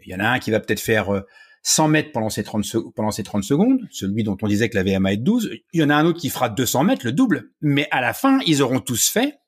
il 0.06 0.12
y 0.12 0.16
en 0.16 0.20
a 0.20 0.30
un 0.30 0.40
qui 0.40 0.50
va 0.50 0.60
peut-être 0.60 0.80
faire 0.80 1.14
euh, 1.14 1.22
100 1.64 1.90
mètres 1.90 2.12
pendant 2.12 2.30
ces 2.30 2.44
30, 2.44 2.64
pendant 2.96 3.12
ces 3.12 3.24
30 3.24 3.44
secondes, 3.44 3.88
celui 3.92 4.24
dont 4.24 4.38
on 4.42 4.48
disait 4.48 4.70
que 4.70 4.78
la 4.78 4.84
VMA 4.84 5.14
est 5.14 5.18
de 5.18 5.24
12, 5.24 5.52
il 5.74 5.82
y 5.82 5.84
en 5.84 5.90
a 5.90 5.96
un 5.96 6.06
autre 6.06 6.20
qui 6.20 6.30
fera 6.30 6.50
200 6.50 6.86
mètres, 6.86 7.06
le 7.06 7.12
double. 7.12 7.52
Mais 7.62 7.88
à 7.92 8.02
la 8.02 8.14
fin, 8.14 8.40
ils 8.48 8.62
auront 8.62 8.80
tous 8.80 9.10
fait 9.10 9.40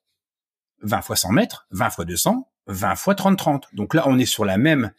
20 0.82 1.02
fois 1.02 1.16
100 1.16 1.32
mètres, 1.32 1.66
20 1.70 1.90
fois 1.90 2.04
200, 2.04 2.48
20 2.66 2.96
fois 2.96 3.14
30-30. 3.14 3.62
Donc 3.72 3.94
là, 3.94 4.04
on 4.06 4.18
est 4.18 4.26
sur 4.26 4.44
la 4.44 4.58
même 4.58 4.92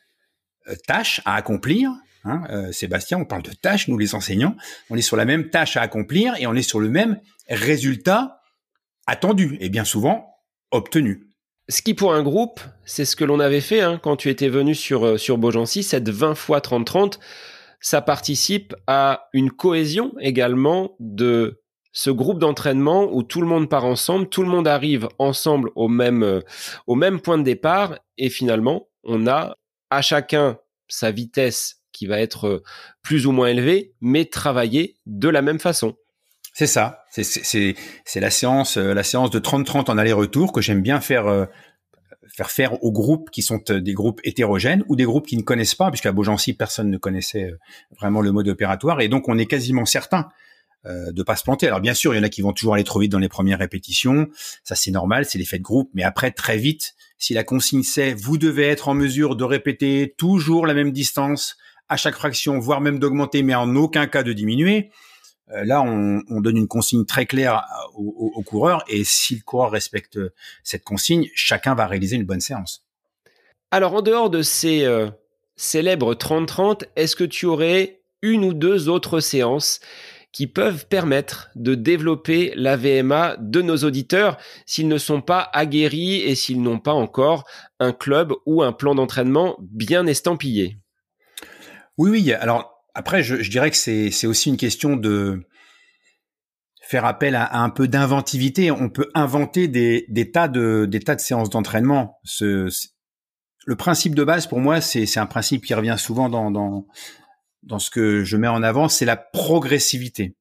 euh, 0.68 0.76
tâche 0.88 1.22
à 1.26 1.36
accomplir. 1.36 1.92
Hein, 2.26 2.44
euh, 2.50 2.72
Sébastien, 2.72 3.20
on 3.20 3.26
parle 3.26 3.44
de 3.44 3.52
tâches, 3.52 3.88
nous 3.88 3.98
les 3.98 4.16
enseignants. 4.16 4.56
On 4.90 4.98
est 4.98 5.02
sur 5.02 5.16
la 5.16 5.26
même 5.26 5.50
tâche 5.50 5.78
à 5.78 5.82
accomplir 5.82 6.34
et 6.38 6.48
on 6.48 6.56
est 6.56 6.64
sur 6.64 6.80
le 6.80 6.90
même 6.90 7.20
résultat 7.48 8.42
attendu 9.06 9.58
et 9.60 9.70
bien 9.70 9.86
souvent 9.86 10.36
obtenu. 10.72 11.28
Ce 11.70 11.82
qui 11.82 11.94
pour 11.94 12.14
un 12.14 12.24
groupe, 12.24 12.60
c'est 12.84 13.06
ce 13.06 13.16
que 13.16 13.24
l'on 13.24 13.40
avait 13.40 13.62
fait 13.62 13.82
hein, 13.82 14.00
quand 14.02 14.16
tu 14.16 14.30
étais 14.30 14.50
venu 14.50 14.76
sur, 14.76 15.06
euh, 15.06 15.18
sur 15.18 15.38
Beaugency, 15.38 15.84
cette 15.84 16.10
20 16.10 16.36
fois 16.36 16.60
30-30, 16.60 17.20
ça 17.80 18.02
participe 18.02 18.76
à 18.88 19.30
une 19.34 19.52
cohésion 19.52 20.14
également 20.20 20.96
de 21.00 21.62
ce 21.92 22.10
groupe 22.10 22.40
d'entraînement 22.40 23.10
où 23.12 23.24
tout 23.24 23.42
le 23.42 23.48
monde 23.48 23.70
part 23.70 23.86
ensemble, 23.86 24.28
tout 24.28 24.42
le 24.42 24.50
monde 24.50 24.68
arrive 24.68 25.08
ensemble 25.18 25.70
au 25.76 25.88
même, 25.88 26.24
euh, 26.24 26.42
au 26.88 26.96
même 26.96 27.22
point 27.22 27.38
de 27.38 27.44
départ 27.44 27.98
et 28.18 28.30
finalement, 28.30 28.90
on 29.04 29.28
a 29.28 29.56
à 29.90 30.02
chacun 30.02 30.58
sa 30.88 31.12
vitesse 31.12 31.85
qui 31.96 32.08
va 32.08 32.20
être 32.20 32.48
euh, 32.48 32.64
plus 33.02 33.26
ou 33.26 33.32
moins 33.32 33.48
élevée, 33.48 33.94
mais 34.02 34.26
travailler 34.26 34.98
de 35.06 35.30
la 35.30 35.42
même 35.42 35.60
façon. 35.60 35.96
C'est 36.54 36.68
ça. 36.68 37.04
C'est 37.10 37.76
la 38.16 38.30
séance, 38.30 38.78
euh, 38.78 38.94
la 38.94 39.04
séance 39.04 39.30
de 39.30 39.40
30-30 39.40 39.90
en 39.90 39.98
aller-retour 39.98 40.52
que 40.52 40.62
j'aime 40.62 40.82
bien 40.82 41.02
faire, 41.02 41.28
euh, 41.28 41.46
faire 42.28 42.52
faire 42.52 42.84
aux 42.84 42.92
groupes 42.92 43.30
qui 43.30 43.42
sont 43.42 43.60
des 43.70 43.94
groupes 43.94 44.22
hétérogènes 44.24 44.84
ou 44.88 44.96
des 44.96 45.06
groupes 45.06 45.28
qui 45.28 45.38
ne 45.38 45.44
connaissent 45.44 45.76
pas, 45.76 45.90
puisqu'à 45.90 46.12
Beaugency, 46.12 46.54
personne 46.54 46.90
ne 46.90 46.98
connaissait 46.98 47.52
vraiment 47.98 48.22
le 48.22 48.32
mode 48.32 48.48
opératoire. 48.48 49.02
Et 49.02 49.08
donc, 49.08 49.28
on 49.28 49.38
est 49.38 49.46
quasiment 49.46 49.86
certain 49.86 50.30
euh, 50.88 51.12
de 51.12 51.24
pas 51.24 51.36
se 51.36 51.44
planter. 51.44 51.66
Alors, 51.66 51.82
bien 51.82 51.96
sûr, 51.96 52.14
il 52.14 52.18
y 52.18 52.20
en 52.20 52.24
a 52.24 52.30
qui 52.30 52.44
vont 52.44 52.54
toujours 52.54 52.76
aller 52.76 52.84
trop 52.84 53.00
vite 53.00 53.12
dans 53.12 53.18
les 53.18 53.30
premières 53.30 53.58
répétitions. 53.58 54.28
Ça, 54.64 54.76
c'est 54.76 54.92
normal, 54.92 55.26
c'est 55.26 55.40
l'effet 55.40 55.58
de 55.58 55.64
groupe. 55.64 55.90
Mais 55.96 56.04
après, 56.04 56.30
très 56.30 56.58
vite, 56.58 56.94
si 57.18 57.34
la 57.34 57.44
consigne 57.44 57.82
c'est 57.82 58.14
vous 58.14 58.38
devez 58.38 58.68
être 58.68 58.88
en 58.88 58.94
mesure 58.94 59.36
de 59.36 59.44
répéter 59.44 60.14
toujours 60.16 60.68
la 60.68 60.76
même 60.76 60.92
distance 60.92 61.58
à 61.90 61.98
chaque 61.98 62.16
fraction, 62.16 62.60
voire 62.60 62.82
même 62.82 63.00
d'augmenter, 63.00 63.44
mais 63.44 63.56
en 63.56 63.76
aucun 63.76 64.08
cas 64.08 64.24
de 64.24 64.34
diminuer, 64.34 64.92
euh, 65.52 65.64
là, 65.64 65.82
on, 65.82 66.42
donne 66.42 66.58
une 66.58 66.68
consigne 66.68 67.06
très 67.06 67.26
claire 67.26 67.64
au, 67.94 68.42
coureur 68.44 68.84
et 68.88 69.04
si 69.04 69.36
le 69.36 69.42
coureur 69.42 69.72
respecte 69.72 70.20
cette 70.64 70.84
consigne, 70.84 71.28
chacun 71.36 71.76
va 71.76 71.86
réaliser 71.86 72.16
une 72.16 72.26
bonne 72.26 72.40
séance. 72.40 72.84
Alors, 73.72 73.94
en 73.94 74.02
dehors 74.02 74.30
de 74.30 74.42
ces 74.42 74.86
euh, 74.86 75.10
célèbres 75.56 76.16
30-30, 76.16 76.86
est-ce 76.96 77.16
que 77.16 77.24
tu 77.24 77.46
aurais 77.46 78.02
une 78.22 78.44
ou 78.44 78.54
deux 78.54 78.90
autres 78.90 79.20
séances 79.20 79.80
qui 80.32 80.48
peuvent 80.48 80.88
permettre 80.88 81.50
de 81.56 81.76
développer 81.76 82.52
la 82.56 82.76
VMA 82.76 83.38
de 83.40 83.62
nos 83.62 83.78
auditeurs 83.78 84.38
s'ils 84.66 84.88
ne 84.88 84.98
sont 84.98 85.22
pas 85.22 85.50
aguerris 85.54 86.22
et 86.22 86.36
s'ils 86.36 86.62
n'ont 86.62 86.80
pas 86.80 86.92
encore 86.92 87.46
un 87.80 87.94
club 87.94 88.34
ou 88.46 88.62
un 88.62 88.74
plan 88.74 88.96
d'entraînement 88.96 89.56
bien 89.60 90.08
estampillé? 90.08 90.78
Oui, 91.98 92.10
oui. 92.10 92.34
Alors, 92.34 92.84
après, 92.94 93.24
je, 93.24 93.50
dirais 93.50 93.72
que 93.72 93.78
c'est 93.78 94.28
aussi 94.28 94.50
une 94.50 94.58
question 94.58 94.96
de 94.96 95.46
faire 96.82 97.06
appel 97.06 97.36
à, 97.36 97.62
un 97.62 97.70
peu 97.70 97.88
d'inventivité. 97.88 98.72
On 98.72 98.90
peut 98.90 99.10
inventer 99.14 99.68
des, 99.68 100.32
tas 100.32 100.48
de 100.48 100.86
des 100.86 101.00
tas 101.00 101.16
de 101.16 101.22
séances 101.22 101.50
d'entraînement. 101.50 102.20
Le 102.42 103.76
principe 103.76 104.16
de 104.16 104.24
base 104.24 104.48
pour 104.48 104.60
moi, 104.60 104.82
c'est 104.82 105.18
un 105.18 105.26
principe 105.26 105.66
qui 105.66 105.74
revient 105.74 105.96
souvent 105.98 106.30
dans 106.30 107.80
ce 107.80 107.90
que 107.90 108.24
je 108.24 108.38
mets 108.38 108.48
en 108.48 108.64
avant, 108.64 108.90
c'est 108.90 109.06
la 109.06 109.18
progressivité. 109.18 110.36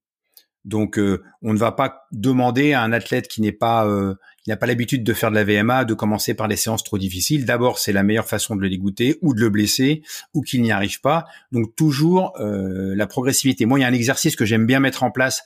Donc, 0.64 0.98
euh, 0.98 1.22
on 1.42 1.52
ne 1.52 1.58
va 1.58 1.72
pas 1.72 2.06
demander 2.12 2.72
à 2.72 2.82
un 2.82 2.92
athlète 2.92 3.28
qui 3.28 3.40
n'est 3.42 3.52
pas 3.52 3.86
euh, 3.86 4.14
qui 4.42 4.50
n'a 4.50 4.56
pas 4.56 4.66
l'habitude 4.66 5.04
de 5.04 5.12
faire 5.12 5.30
de 5.30 5.34
la 5.34 5.44
VMA 5.44 5.84
de 5.84 5.94
commencer 5.94 6.34
par 6.34 6.48
les 6.48 6.56
séances 6.56 6.84
trop 6.84 6.98
difficiles. 6.98 7.44
D'abord, 7.44 7.78
c'est 7.78 7.92
la 7.92 8.02
meilleure 8.02 8.26
façon 8.26 8.56
de 8.56 8.60
le 8.60 8.70
dégoûter 8.70 9.18
ou 9.22 9.34
de 9.34 9.40
le 9.40 9.50
blesser 9.50 10.02
ou 10.32 10.42
qu'il 10.42 10.62
n'y 10.62 10.72
arrive 10.72 11.00
pas. 11.00 11.26
Donc, 11.52 11.74
toujours 11.76 12.32
euh, 12.40 12.94
la 12.94 13.06
progressivité. 13.06 13.66
Moi, 13.66 13.78
il 13.78 13.82
y 13.82 13.84
a 13.84 13.88
un 13.88 13.92
exercice 13.94 14.36
que 14.36 14.44
j'aime 14.44 14.66
bien 14.66 14.80
mettre 14.80 15.02
en 15.02 15.10
place 15.10 15.44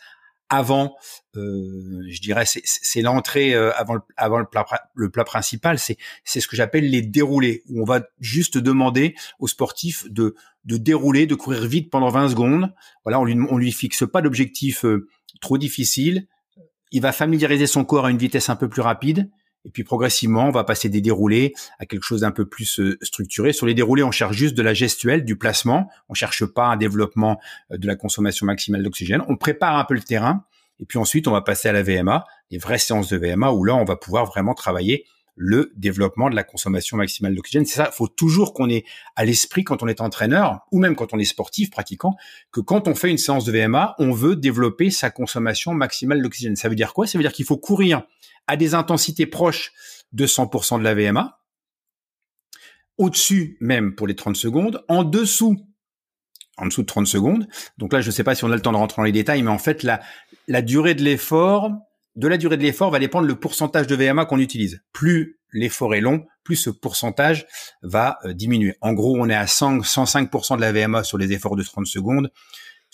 avant, 0.49 0.97
je 1.35 2.21
dirais, 2.21 2.45
c'est 2.47 3.03
l'entrée 3.03 3.55
avant, 3.55 3.95
le, 3.95 4.01
avant 4.17 4.39
le, 4.39 4.47
plat, 4.47 4.67
le 4.95 5.11
plat 5.11 5.25
principal. 5.25 5.79
C'est 5.79 5.97
c'est 6.25 6.41
ce 6.41 6.49
que 6.49 6.57
j'appelle 6.57 6.89
les 6.89 7.03
déroulés, 7.03 7.63
où 7.69 7.83
on 7.83 7.85
va 7.85 8.03
juste 8.21 8.59
demander 8.59 9.15
aux 9.39 9.49
sportifs 9.49 10.11
de 10.11 10.35
de 10.69 10.77
dérouler, 10.77 11.27
de 11.27 11.35
courir 11.35 11.67
vite 11.67 11.91
pendant 11.91 12.11
20 12.11 12.29
secondes. 12.31 12.73
Voilà, 13.05 13.19
on 13.19 13.25
lui, 13.25 13.37
on 13.49 13.57
lui 13.57 13.73
fixe 13.73 14.05
pas 14.07 14.21
d'objectif 14.21 14.85
euh, 14.85 15.09
trop 15.41 15.57
difficile. 15.57 16.27
Il 16.93 17.01
va 17.01 17.13
familiariser 17.13 17.67
son 17.67 17.85
corps 17.85 18.05
à 18.05 18.11
une 18.11 18.19
vitesse 18.19 18.51
un 18.51 18.57
peu 18.57 18.69
plus 18.69 18.83
rapide. 18.83 19.31
Et 19.65 19.71
puis 19.71 19.85
progressivement, 19.85 20.47
on 20.47 20.51
va 20.51 20.65
passer 20.65 20.89
des 20.89 21.01
déroulés 21.01 21.53
à 21.79 21.87
quelque 21.87 22.03
chose 22.03 22.23
d'un 22.23 22.31
peu 22.31 22.47
plus 22.47 22.81
euh, 22.81 22.99
structuré. 23.03 23.53
Sur 23.53 23.67
les 23.67 23.75
déroulés, 23.75 24.03
on 24.03 24.11
cherche 24.11 24.37
juste 24.37 24.55
de 24.55 24.63
la 24.63 24.75
gestuelle, 24.75 25.25
du 25.25 25.37
placement. 25.37 25.91
On 26.09 26.15
cherche 26.15 26.45
pas 26.47 26.67
un 26.67 26.77
développement 26.77 27.41
euh, 27.73 27.79
de 27.79 27.87
la 27.87 27.97
consommation 27.97 28.47
maximale 28.47 28.83
d'oxygène. 28.83 29.23
On 29.29 29.37
prépare 29.37 29.77
un 29.77 29.85
peu 29.85 29.95
le 29.95 30.03
terrain. 30.03 30.45
Et 30.81 30.85
puis 30.87 30.99
ensuite, 30.99 31.27
on 31.27 31.33
va 31.33 31.43
passer 31.43 31.69
à 31.69 31.73
la 31.73 31.83
VMA, 31.83 32.25
les 32.51 32.59
vraies 32.59 32.79
séances 32.79 33.09
de 33.09 33.17
VMA, 33.17 33.51
où 33.51 33.65
là, 33.65 33.75
on 33.75 33.85
va 33.85 33.97
pouvoir 33.97 34.27
vraiment 34.27 34.55
travailler 34.55 35.05
le 35.39 35.73
développement 35.77 36.31
de 36.31 36.35
la 36.35 36.43
consommation 36.43 36.97
maximale 36.97 37.35
d'oxygène. 37.35 37.65
C'est 37.65 37.77
ça, 37.77 37.91
il 37.93 37.95
faut 37.95 38.09
toujours 38.09 38.53
qu'on 38.53 38.69
ait 38.69 38.85
à 39.15 39.25
l'esprit 39.25 39.63
quand 39.63 39.83
on 39.83 39.89
est 39.89 40.01
entraîneur 40.01 40.67
ou 40.73 40.81
même 40.81 40.97
quand 40.97 41.15
on 41.15 41.19
est 41.19 41.25
sportif 41.25 41.71
pratiquant 41.71 42.17
que 42.51 42.61
quand 42.61 42.89
on 42.89 42.95
fait 42.97 43.09
une 43.09 43.19
séance 43.19 43.45
de 43.45 43.53
VMA, 43.53 43.95
on 43.99 44.11
veut 44.11 44.35
développer 44.35 44.91
sa 44.91 45.11
consommation 45.11 45.75
maximale 45.75 46.23
d'oxygène. 46.23 46.57
Ça 46.57 46.69
veut 46.69 46.75
dire 46.75 46.93
quoi? 46.93 47.07
Ça 47.07 47.19
veut 47.19 47.23
dire 47.23 47.33
qu'il 47.33 47.45
faut 47.45 47.57
courir 47.57 48.03
à 48.49 48.57
des 48.57 48.75
intensités 48.75 49.27
proches 49.27 49.73
de 50.13 50.27
100% 50.27 50.79
de 50.79 50.85
la 50.85 50.95
VMA, 50.95 51.39
au-dessus 52.97 53.57
même 53.61 53.95
pour 53.95 54.07
les 54.07 54.17
30 54.17 54.37
secondes, 54.37 54.85
en 54.89 55.05
dessous 55.05 55.57
en 56.57 56.67
dessous 56.67 56.83
de 56.83 56.87
30 56.87 57.07
secondes. 57.07 57.47
Donc 57.79 57.93
là, 57.93 58.01
je 58.01 58.09
ne 58.09 58.13
sais 58.13 58.25
pas 58.25 58.35
si 58.35 58.45
on 58.45 58.51
a 58.51 58.57
le 58.57 58.61
temps 58.61 58.73
de 58.73 58.77
rentrer 58.77 59.01
dans 59.01 59.05
les 59.05 59.13
détails, 59.13 59.43
mais 59.43 59.51
en 59.51 59.59
fait, 59.59 59.85
la, 59.85 60.63
durée 60.63 60.97
de 60.97 61.03
l'effort 61.05 61.71
de 62.17 62.27
la 62.27 62.37
durée 62.37 62.57
de 62.57 62.63
l'effort 62.63 62.91
va 62.91 62.99
dépendre 62.99 63.29
le 63.29 63.37
pourcentage 63.37 63.87
de 63.87 63.95
VMA 63.95 64.25
qu'on 64.25 64.41
utilise. 64.41 64.83
Plus 64.93 65.39
l'effort 65.53 65.95
est 65.95 66.01
long, 66.01 66.27
plus 66.43 66.57
ce 66.57 66.71
pourcentage 66.71 67.47
va 67.83 68.19
euh, 68.25 68.33
diminuer. 68.33 68.75
En 68.81 68.93
gros, 68.93 69.17
on 69.17 69.29
est 69.29 69.37
à 69.37 69.47
100, 69.47 69.79
105% 69.83 70.57
de 70.57 70.61
la 70.61 70.73
VMA 70.73 71.05
sur 71.05 71.17
les 71.17 71.31
efforts 71.33 71.55
de 71.55 71.63
30 71.63 71.87
secondes. 71.87 72.33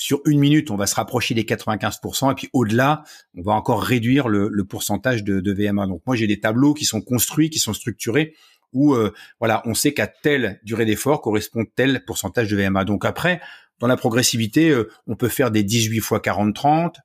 Sur 0.04 0.20
une 0.26 0.38
minute, 0.38 0.70
on 0.70 0.76
va 0.76 0.86
se 0.86 0.96
rapprocher 0.96 1.32
des 1.32 1.44
95%, 1.44 2.30
et 2.30 2.34
puis 2.34 2.50
au-delà, 2.52 3.04
on 3.38 3.40
va 3.40 3.52
encore 3.52 3.82
réduire 3.82 4.28
le, 4.28 4.50
pourcentage 4.66 5.24
de, 5.24 5.50
VMA. 5.50 5.86
Donc 5.86 6.02
moi, 6.06 6.14
j'ai 6.14 6.26
des 6.26 6.38
tableaux 6.40 6.74
qui 6.74 6.84
sont 6.84 7.00
construits, 7.00 7.48
qui 7.48 7.58
sont 7.58 7.72
structurés, 7.72 8.34
où 8.74 8.92
euh, 8.92 9.14
voilà, 9.38 9.62
on 9.64 9.72
sait 9.72 9.94
qu'à 9.94 10.06
telle 10.06 10.60
durée 10.62 10.84
d'effort 10.84 11.22
correspond 11.22 11.64
tel 11.74 12.04
pourcentage 12.04 12.50
de 12.50 12.54
VMA. 12.54 12.84
Donc 12.84 13.06
après, 13.06 13.40
dans 13.78 13.86
la 13.86 13.96
progressivité, 13.96 14.68
euh, 14.68 14.90
on 15.06 15.16
peut 15.16 15.30
faire 15.30 15.50
des 15.50 15.62
18 15.62 16.00
fois 16.00 16.18
40-30, 16.18 16.96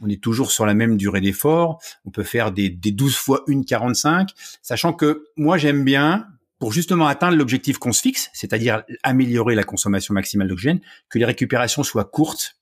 on 0.00 0.08
est 0.08 0.22
toujours 0.22 0.52
sur 0.52 0.64
la 0.64 0.74
même 0.74 0.96
durée 0.96 1.20
d'effort. 1.20 1.82
On 2.04 2.10
peut 2.10 2.22
faire 2.22 2.52
des, 2.52 2.68
des 2.68 2.92
12 2.92 3.16
fois 3.16 3.42
1 3.48 3.64
45, 3.64 4.30
sachant 4.62 4.92
que 4.92 5.24
moi 5.36 5.58
j'aime 5.58 5.82
bien, 5.82 6.28
pour 6.64 6.72
justement 6.72 7.06
atteindre 7.08 7.36
l'objectif 7.36 7.76
qu'on 7.76 7.92
se 7.92 8.00
fixe, 8.00 8.30
c'est-à-dire 8.32 8.84
améliorer 9.02 9.54
la 9.54 9.64
consommation 9.64 10.14
maximale 10.14 10.48
d'oxygène, 10.48 10.80
que 11.10 11.18
les 11.18 11.26
récupérations 11.26 11.82
soient 11.82 12.06
courtes 12.06 12.56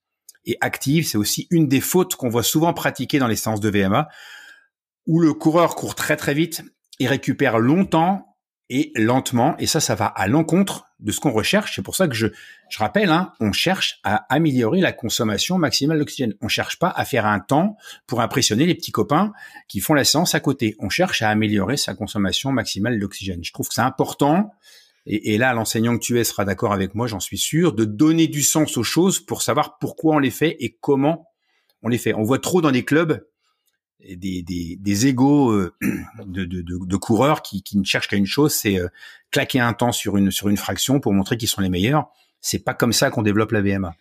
et 0.44 0.58
actives. 0.60 1.06
C'est 1.06 1.18
aussi 1.18 1.46
une 1.52 1.68
des 1.68 1.80
fautes 1.80 2.16
qu'on 2.16 2.28
voit 2.28 2.42
souvent 2.42 2.72
pratiquer 2.74 3.20
dans 3.20 3.28
les 3.28 3.36
séances 3.36 3.60
de 3.60 3.70
VMA, 3.70 4.08
où 5.06 5.20
le 5.20 5.32
coureur 5.34 5.76
court 5.76 5.94
très 5.94 6.16
très 6.16 6.34
vite 6.34 6.64
et 6.98 7.06
récupère 7.06 7.60
longtemps 7.60 8.34
et 8.70 8.90
lentement. 8.96 9.54
Et 9.60 9.68
ça, 9.68 9.78
ça 9.78 9.94
va 9.94 10.06
à 10.06 10.26
l'encontre 10.26 10.86
de 11.02 11.12
ce 11.12 11.20
qu'on 11.20 11.32
recherche. 11.32 11.74
C'est 11.74 11.82
pour 11.82 11.96
ça 11.96 12.08
que 12.08 12.14
je, 12.14 12.28
je 12.70 12.78
rappelle, 12.78 13.10
hein, 13.10 13.32
on 13.40 13.52
cherche 13.52 14.00
à 14.04 14.24
améliorer 14.32 14.80
la 14.80 14.92
consommation 14.92 15.58
maximale 15.58 15.98
d'oxygène. 15.98 16.34
On 16.40 16.48
cherche 16.48 16.78
pas 16.78 16.88
à 16.88 17.04
faire 17.04 17.26
un 17.26 17.40
temps 17.40 17.76
pour 18.06 18.20
impressionner 18.20 18.66
les 18.66 18.74
petits 18.74 18.92
copains 18.92 19.32
qui 19.68 19.80
font 19.80 19.94
la 19.94 20.04
séance 20.04 20.34
à 20.34 20.40
côté. 20.40 20.76
On 20.78 20.88
cherche 20.88 21.22
à 21.22 21.28
améliorer 21.28 21.76
sa 21.76 21.94
consommation 21.94 22.52
maximale 22.52 22.98
d'oxygène. 22.98 23.42
Je 23.42 23.52
trouve 23.52 23.68
que 23.68 23.74
c'est 23.74 23.80
important. 23.80 24.52
Et, 25.04 25.36
là, 25.36 25.52
l'enseignant 25.52 25.98
que 25.98 26.02
tu 26.04 26.20
es 26.20 26.24
sera 26.24 26.44
d'accord 26.44 26.72
avec 26.72 26.94
moi, 26.94 27.08
j'en 27.08 27.18
suis 27.18 27.38
sûr, 27.38 27.72
de 27.72 27.84
donner 27.84 28.28
du 28.28 28.40
sens 28.40 28.76
aux 28.76 28.84
choses 28.84 29.18
pour 29.18 29.42
savoir 29.42 29.78
pourquoi 29.78 30.14
on 30.14 30.18
les 30.20 30.30
fait 30.30 30.56
et 30.60 30.76
comment 30.80 31.28
on 31.82 31.88
les 31.88 31.98
fait. 31.98 32.14
On 32.14 32.22
voit 32.22 32.38
trop 32.38 32.60
dans 32.60 32.70
des 32.70 32.84
clubs 32.84 33.20
des, 34.08 34.42
des, 34.42 34.76
des 34.80 35.06
égaux 35.06 35.50
euh, 35.50 35.74
de, 36.26 36.44
de, 36.44 36.62
de, 36.62 36.96
coureurs 36.96 37.42
qui, 37.42 37.62
qui 37.62 37.78
ne 37.78 37.84
cherchent 37.84 38.08
qu'à 38.08 38.16
une 38.16 38.26
chose, 38.26 38.52
c'est 38.52 38.78
euh, 38.78 38.88
claquer 39.32 39.58
un 39.58 39.72
temps 39.72 39.92
sur 39.92 40.16
une, 40.16 40.30
sur 40.30 40.48
une 40.48 40.56
fraction 40.56 41.00
pour 41.00 41.12
montrer 41.12 41.36
qu'ils 41.36 41.48
sont 41.48 41.60
les 41.60 41.68
meilleurs. 41.68 42.06
C'est 42.40 42.64
pas 42.64 42.74
comme 42.74 42.92
ça 42.92 43.10
qu'on 43.10 43.22
développe 43.22 43.52
la 43.52 43.62
VMA. 43.62 43.94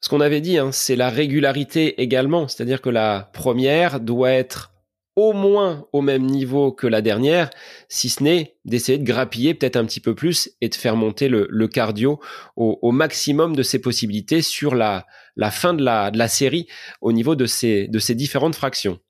Ce 0.00 0.08
qu'on 0.08 0.20
avait 0.20 0.40
dit, 0.40 0.58
hein, 0.58 0.70
c'est 0.72 0.96
la 0.96 1.10
régularité 1.10 2.00
également. 2.02 2.48
C'est-à-dire 2.48 2.80
que 2.80 2.90
la 2.90 3.30
première 3.32 4.00
doit 4.00 4.32
être 4.32 4.72
au 5.16 5.32
moins 5.32 5.84
au 5.92 6.00
même 6.00 6.24
niveau 6.24 6.70
que 6.70 6.86
la 6.86 7.02
dernière, 7.02 7.50
si 7.88 8.08
ce 8.08 8.22
n'est 8.22 8.56
d'essayer 8.64 8.98
de 8.98 9.04
grappiller 9.04 9.52
peut-être 9.52 9.74
un 9.74 9.84
petit 9.84 9.98
peu 9.98 10.14
plus 10.14 10.52
et 10.60 10.68
de 10.68 10.74
faire 10.76 10.94
monter 10.94 11.28
le, 11.28 11.48
le 11.50 11.66
cardio 11.66 12.20
au, 12.54 12.78
au, 12.82 12.92
maximum 12.92 13.56
de 13.56 13.64
ses 13.64 13.80
possibilités 13.80 14.42
sur 14.42 14.76
la, 14.76 15.06
la 15.34 15.50
fin 15.50 15.74
de 15.74 15.82
la, 15.82 16.12
de 16.12 16.18
la 16.18 16.28
série 16.28 16.68
au 17.00 17.10
niveau 17.10 17.34
de 17.34 17.46
ces, 17.46 17.88
de 17.88 17.98
ces 17.98 18.14
différentes 18.14 18.54
fractions. 18.54 19.00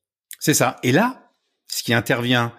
C'est 0.41 0.55
ça. 0.55 0.77
Et 0.83 0.93
là, 0.93 1.31
ce 1.67 1.83
qui 1.83 1.93
intervient 1.93 2.55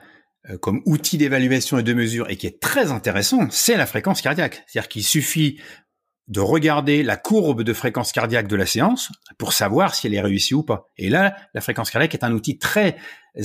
comme 0.58 0.82
outil 0.86 1.18
d'évaluation 1.18 1.78
et 1.78 1.84
de 1.84 1.94
mesure 1.94 2.30
et 2.30 2.38
qui 2.38 2.48
est 2.48 2.60
très 2.60 2.92
intéressant, 2.92 3.48
c'est 3.52 3.78
la 3.78 3.86
fréquence 3.86 4.22
cardiaque. 4.22 4.64
C'est-à-dire 4.68 4.90
qu'il 4.90 5.04
suffit 5.04 5.60
de 6.30 6.40
regarder 6.40 7.02
la 7.02 7.18
courbe 7.18 7.64
de 7.64 7.74
fréquence 7.74 8.12
cardiaque 8.12 8.48
de 8.48 8.56
la 8.56 8.68
séance 8.68 9.12
pour 9.38 9.52
savoir 9.52 9.96
si 9.96 10.08
elle 10.08 10.14
est 10.14 10.22
réussie 10.22 10.54
ou 10.54 10.64
pas. 10.64 10.90
Et 10.98 11.10
là, 11.10 11.36
la 11.54 11.62
fréquence 11.62 11.90
cardiaque 11.90 12.14
est 12.14 12.24
un 12.24 12.32
outil 12.34 12.60
très 12.60 12.98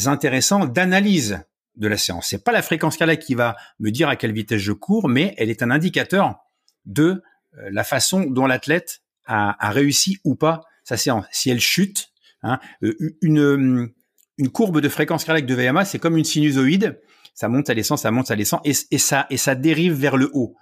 intéressant 0.05 0.67
d'analyse 0.67 1.41
de 1.77 1.89
la 1.89 1.97
séance. 1.97 2.29
C'est 2.29 2.45
pas 2.45 2.53
la 2.53 2.63
fréquence 2.63 2.97
cardiaque 2.97 3.21
qui 3.21 3.35
va 3.35 3.57
me 3.81 3.91
dire 3.91 4.09
à 4.09 4.17
quelle 4.17 4.33
vitesse 4.33 4.61
je 4.61 4.73
cours, 4.73 5.09
mais 5.09 5.35
elle 5.39 5.51
est 5.51 5.63
un 5.63 5.71
indicateur 5.71 6.37
de 6.85 7.23
euh, 7.59 7.71
la 7.71 7.85
façon 7.85 8.25
dont 8.25 8.47
l'athlète 8.47 9.01
a, 9.27 9.57
a, 9.67 9.71
réussi 9.71 10.19
ou 10.23 10.37
pas 10.37 10.61
sa 10.85 10.99
séance. 10.99 11.25
Si 11.33 11.51
elle 11.51 11.61
chute, 11.61 12.11
hein, 12.43 12.61
euh, 12.83 12.95
une 13.23 13.93
une 14.39 14.51
courbe 14.51 14.81
de 14.81 14.89
fréquence 14.89 15.25
cardiaque 15.25 15.47
de 15.47 15.55
VMA, 15.55 15.85
c'est 15.85 15.99
comme 15.99 16.17
une 16.17 16.25
sinusoïde. 16.25 17.01
Ça 17.35 17.49
monte, 17.49 17.67
ça 17.67 17.75
descend, 17.75 17.99
ça 17.99 18.11
monte, 18.11 18.29
ça 18.29 18.37
descend, 18.37 18.61
et, 18.65 18.73
et, 18.91 18.99
ça, 18.99 19.27
et 19.31 19.37
ça 19.37 19.55
dérive 19.55 19.95
vers 19.95 20.17
le 20.17 20.31
haut. 20.35 20.57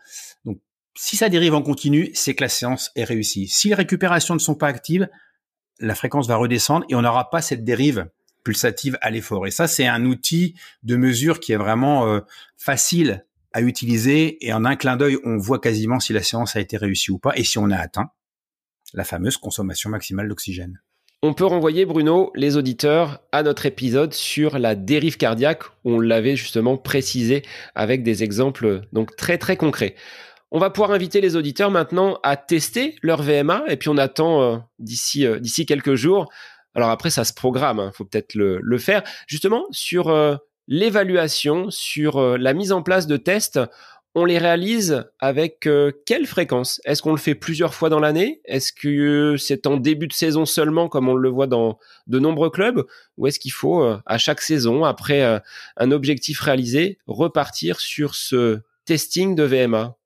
Donc, 0.45 0.59
si 0.95 1.17
ça 1.17 1.29
dérive 1.29 1.55
en 1.55 1.63
continu, 1.63 2.11
c'est 2.15 2.35
que 2.35 2.43
la 2.43 2.49
séance 2.49 2.91
est 2.97 3.05
réussie. 3.05 3.49
Si 3.49 3.69
les 3.69 3.75
récupérations 3.75 4.35
ne 4.35 4.41
sont 4.41 4.55
pas 4.55 4.69
actives, 4.69 5.09
la 5.81 5.95
fréquence 5.95 6.29
va 6.29 6.37
redescendre 6.37 6.87
et 6.89 6.95
on 6.95 7.03
n'aura 7.03 7.31
pas 7.31 7.43
cette 7.43 7.65
dérive 7.65 8.09
pulsative 8.45 8.99
à 9.01 9.11
l'effort. 9.11 9.47
Et 9.47 9.51
ça, 9.51 9.69
c'est 9.69 9.87
un 9.87 10.05
outil 10.05 10.55
de 10.83 10.97
mesure 10.97 11.41
qui 11.41 11.53
est 11.53 11.57
vraiment 11.57 12.07
euh, 12.07 12.21
facile 12.57 13.25
à 13.53 13.61
utiliser 13.61 14.45
et 14.45 14.53
en 14.53 14.65
un 14.65 14.77
clin 14.77 14.97
d'œil, 14.97 15.19
on 15.25 15.37
voit 15.37 15.61
quasiment 15.61 16.01
si 16.01 16.13
la 16.13 16.23
séance 16.23 16.57
a 16.57 16.61
été 16.61 16.77
réussie 16.77 17.11
ou 17.11 17.19
pas 17.19 17.37
et 17.37 17.45
si 17.45 17.59
on 17.59 17.71
a 17.71 17.77
atteint 17.77 18.11
la 18.95 19.05
fameuse 19.05 19.37
consommation 19.37 19.91
maximale 19.91 20.29
d'oxygène. 20.29 20.81
On 21.25 21.35
peut 21.35 21.47
renvoyer, 21.47 21.87
Bruno, 21.87 22.33
les 22.35 22.57
auditeurs 22.57 23.21
à 23.31 23.45
notre 23.45 23.65
épisode 23.65 24.13
sur 24.13 24.59
la 24.59 24.75
dérive 24.75 25.17
cardiaque. 25.17 25.63
On 25.85 26.01
l'avait 26.01 26.35
justement 26.35 26.77
précisé 26.77 27.43
avec 27.77 28.03
des 28.03 28.25
exemples 28.25 28.81
donc 28.93 29.15
très 29.15 29.39
très 29.39 29.57
concrets. 29.57 29.95
On 30.51 30.59
va 30.59 30.69
pouvoir 30.69 30.91
inviter 30.91 31.21
les 31.21 31.37
auditeurs 31.37 31.71
maintenant 31.71 32.19
à 32.25 32.37
tester 32.37 32.97
leur 33.03 33.23
VMA 33.23 33.63
et 33.69 33.77
puis 33.77 33.89
on 33.89 33.99
attend 33.99 34.43
euh, 34.43 34.57
d'ici 34.81 35.25
euh, 35.25 35.39
d'ici 35.39 35.65
quelques 35.65 35.95
jours. 35.95 36.29
Alors 36.75 36.91
après 36.91 37.11
ça 37.11 37.23
se 37.23 37.33
programme, 37.33 37.79
il 37.79 37.83
hein, 37.83 37.93
faut 37.95 38.05
peut-être 38.05 38.35
le, 38.35 38.59
le, 38.61 38.79
faire 38.79 39.05
justement 39.29 39.67
sur 39.71 40.09
euh, 40.09 40.35
l'évaluation, 40.67 41.71
sur 41.71 42.21
la 42.37 42.53
mise 42.53 42.73
en 42.73 42.83
place 42.83 43.07
de 43.07 43.17
tests 43.17 43.61
on 44.15 44.25
les 44.25 44.39
réalise 44.39 45.05
avec 45.21 45.67
euh, 45.67 45.91
quelle 46.05 46.27
fréquence? 46.27 46.81
Est-ce 46.85 47.03
qu'on 47.03 47.13
le 47.13 47.19
fait 47.19 47.35
plusieurs 47.35 47.75
fois 47.75 47.89
dans 47.89 48.01
l'année? 48.01 48.41
Est-ce 48.45 48.73
que 48.73 49.37
c'est 49.39 49.67
en 49.67 49.77
début 49.77 50.07
de 50.07 50.13
saison 50.13 50.45
seulement, 50.45 50.89
comme 50.89 51.09
on 51.09 51.15
le 51.15 51.29
voit 51.31 51.47
dans 51.47 51.79
de 52.07 52.19
nombreux 52.19 52.51
clubs? 52.51 52.85
Ou 53.17 53.27
est-ce 53.27 53.39
qu'il 53.39 53.53
faut, 53.53 53.83
euh, 53.83 53.99
à 54.05 54.19
chaque 54.19 54.43
saison, 54.43 54.85
après 54.85 55.23
euh, 55.23 55.39
un 55.79 55.91
objectif 55.93 56.41
réalisé, 56.41 56.99
repartir 57.07 57.81
sur 57.81 58.15
ce 58.15 58.61
testing 58.85 59.35
de 59.35 59.45
VMA 59.45 59.97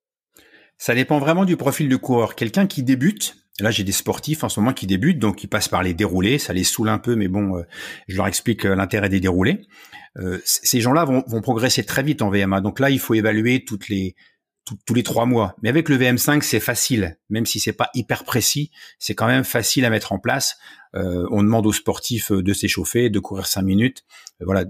Ça 0.79 0.95
dépend 0.95 1.19
vraiment 1.19 1.45
du 1.45 1.57
profil 1.57 1.89
du 1.89 1.99
coureur. 1.99 2.35
Quelqu'un 2.35 2.67
qui 2.67 2.83
débute, 2.83 3.37
Là, 3.59 3.71
j'ai 3.71 3.85
des 3.85 3.93
sportifs 3.93 4.45
en 4.45 4.51
ce 4.51 4.61
moment 4.61 4.75
qui 4.75 4.87
débutent, 4.87 5.19
donc 5.19 5.43
ils 5.43 5.47
passent 5.47 5.69
par 5.69 5.83
les 5.83 5.95
déroulés. 5.95 6.39
Ça 6.39 6.53
les 6.53 6.63
saoule 6.63 6.91
un 6.91 6.99
peu, 6.99 7.17
mais 7.17 7.27
bon, 7.27 7.65
je 8.07 8.15
leur 8.15 8.27
explique 8.27 8.65
l'intérêt 8.65 9.09
des 9.09 9.19
déroulés. 9.19 9.63
Euh, 10.19 10.41
ces 10.45 10.81
gens-là 10.81 11.05
vont, 11.05 11.23
vont, 11.27 11.41
progresser 11.41 11.85
très 11.85 12.03
vite 12.03 12.23
en 12.23 12.31
VMA. 12.31 12.61
Donc 12.61 12.81
là, 12.81 12.91
il 12.91 12.99
faut 12.99 13.15
évaluer 13.15 13.65
toutes 13.65 13.89
les 13.89 14.15
tous 14.85 14.95
les 14.95 15.03
trois 15.03 15.27
mois. 15.27 15.55
Mais 15.63 15.69
avec 15.69 15.89
le 15.89 15.97
VM5, 15.97 16.43
c'est 16.43 16.61
facile, 16.61 17.19
même 17.31 17.47
si 17.47 17.61
c'est 17.61 17.73
pas 17.73 17.89
hyper 17.95 18.25
précis, 18.25 18.73
c'est 18.99 19.15
quand 19.15 19.29
même 19.29 19.45
facile 19.45 19.85
à 19.85 19.91
mettre 19.91 20.13
en 20.13 20.19
place. 20.19 20.57
Euh, 20.97 21.27
on 21.31 21.43
demande 21.43 21.67
aux 21.67 21.73
sportifs 21.73 22.33
de 22.33 22.53
s'échauffer, 22.53 23.09
de 23.09 23.19
courir 23.21 23.47
cinq 23.47 23.63
minutes. 23.63 24.05
Euh, 24.41 24.45
voilà, 24.45 24.65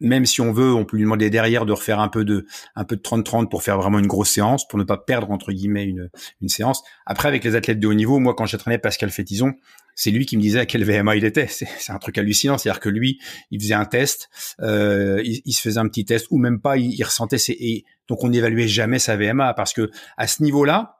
même 0.00 0.26
si 0.26 0.40
on 0.40 0.52
veut, 0.52 0.72
on 0.72 0.84
peut 0.84 0.96
lui 0.96 1.04
demander 1.04 1.30
derrière 1.30 1.66
de 1.66 1.72
refaire 1.72 2.00
un 2.00 2.08
peu 2.08 2.24
de 2.24 2.46
un 2.76 2.84
peu 2.84 2.96
de 2.96 3.02
30-30 3.02 3.48
pour 3.48 3.62
faire 3.62 3.78
vraiment 3.78 3.98
une 3.98 4.06
grosse 4.06 4.30
séance, 4.30 4.66
pour 4.66 4.78
ne 4.78 4.84
pas 4.84 4.96
perdre 4.96 5.30
entre 5.30 5.52
guillemets 5.52 5.84
une, 5.84 6.10
une 6.40 6.48
séance. 6.48 6.82
Après, 7.06 7.28
avec 7.28 7.44
les 7.44 7.54
athlètes 7.54 7.80
de 7.80 7.86
haut 7.86 7.94
niveau, 7.94 8.18
moi 8.18 8.34
quand 8.34 8.46
j'entraînais 8.46 8.78
Pascal 8.78 9.10
Fétison, 9.10 9.54
c'est 9.98 10.12
lui 10.12 10.26
qui 10.26 10.36
me 10.36 10.42
disait 10.42 10.60
à 10.60 10.66
quel 10.66 10.84
VMA 10.84 11.16
il 11.16 11.24
était. 11.24 11.48
C'est 11.48 11.90
un 11.90 11.98
truc 11.98 12.16
hallucinant, 12.18 12.56
c'est-à-dire 12.56 12.80
que 12.80 12.88
lui, 12.88 13.18
il 13.50 13.60
faisait 13.60 13.74
un 13.74 13.84
test, 13.84 14.30
euh, 14.60 15.20
il, 15.24 15.52
se 15.52 15.60
faisait 15.60 15.80
un 15.80 15.88
petit 15.88 16.04
test 16.04 16.28
ou 16.30 16.38
même 16.38 16.60
pas, 16.60 16.76
il, 16.76 17.02
ressentait 17.02 17.36
ses 17.36 17.56
et 17.58 17.84
donc 18.06 18.22
on 18.22 18.28
n'évaluait 18.28 18.68
jamais 18.68 19.00
sa 19.00 19.16
VMA 19.16 19.54
parce 19.54 19.72
que 19.72 19.90
à 20.16 20.28
ce 20.28 20.42
niveau-là, 20.44 20.94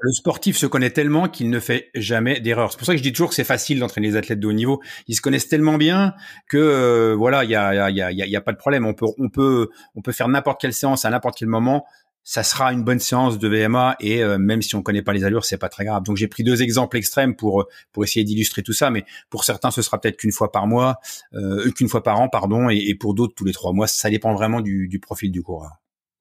Le 0.00 0.12
sportif 0.12 0.56
se 0.58 0.66
connaît 0.66 0.90
tellement 0.90 1.26
qu'il 1.26 1.48
ne 1.48 1.58
fait 1.58 1.90
jamais 1.94 2.40
d'erreur. 2.40 2.70
C'est 2.70 2.76
pour 2.78 2.86
ça 2.86 2.92
que 2.92 2.98
je 2.98 3.02
dis 3.02 3.12
toujours 3.12 3.30
que 3.30 3.34
c'est 3.34 3.44
facile 3.44 3.78
d'entraîner 3.78 4.08
les 4.08 4.16
athlètes 4.16 4.40
de 4.40 4.46
haut 4.46 4.52
niveau. 4.52 4.82
Ils 5.08 5.14
se 5.14 5.22
connaissent 5.22 5.48
tellement 5.48 5.78
bien 5.78 6.12
que 6.48 6.58
euh, 6.58 7.14
voilà, 7.14 7.44
il 7.44 7.50
y 7.50 7.54
a, 7.54 7.74
y, 7.74 7.78
a, 7.78 7.90
y, 7.90 8.02
a, 8.02 8.10
y 8.26 8.36
a 8.36 8.40
pas 8.42 8.52
de 8.52 8.58
problème. 8.58 8.84
On 8.84 8.92
peut, 8.92 9.06
on 9.18 9.30
peut, 9.30 9.70
on 9.94 10.02
peut 10.02 10.12
faire 10.12 10.28
n'importe 10.28 10.60
quelle 10.60 10.74
séance 10.74 11.06
à 11.06 11.10
n'importe 11.10 11.38
quel 11.38 11.48
moment 11.48 11.86
ça 12.26 12.42
sera 12.42 12.72
une 12.72 12.82
bonne 12.82 12.98
séance 12.98 13.38
de 13.38 13.48
VMA 13.48 13.94
et 14.00 14.20
euh, 14.20 14.36
même 14.36 14.60
si 14.60 14.74
on 14.74 14.82
connaît 14.82 15.00
pas 15.00 15.12
les 15.12 15.22
allures, 15.22 15.44
c'est 15.44 15.58
pas 15.58 15.68
très 15.68 15.84
grave. 15.84 16.02
Donc 16.02 16.16
j'ai 16.16 16.26
pris 16.26 16.42
deux 16.42 16.60
exemples 16.60 16.96
extrêmes 16.96 17.36
pour 17.36 17.66
pour 17.92 18.02
essayer 18.02 18.24
d'illustrer 18.24 18.64
tout 18.64 18.72
ça, 18.72 18.90
mais 18.90 19.04
pour 19.30 19.44
certains 19.44 19.70
ce 19.70 19.80
sera 19.80 20.00
peut-être 20.00 20.16
qu'une 20.16 20.32
fois 20.32 20.50
par 20.50 20.66
mois, 20.66 20.96
euh, 21.34 21.70
qu'une 21.70 21.88
fois 21.88 22.02
par 22.02 22.20
an, 22.20 22.28
pardon, 22.28 22.68
et, 22.68 22.78
et 22.78 22.96
pour 22.96 23.14
d'autres 23.14 23.34
tous 23.36 23.44
les 23.44 23.52
trois 23.52 23.72
mois. 23.72 23.86
Ça 23.86 24.10
dépend 24.10 24.34
vraiment 24.34 24.60
du, 24.60 24.88
du 24.88 24.98
profil 24.98 25.30
du 25.30 25.42
coureur. 25.42 25.70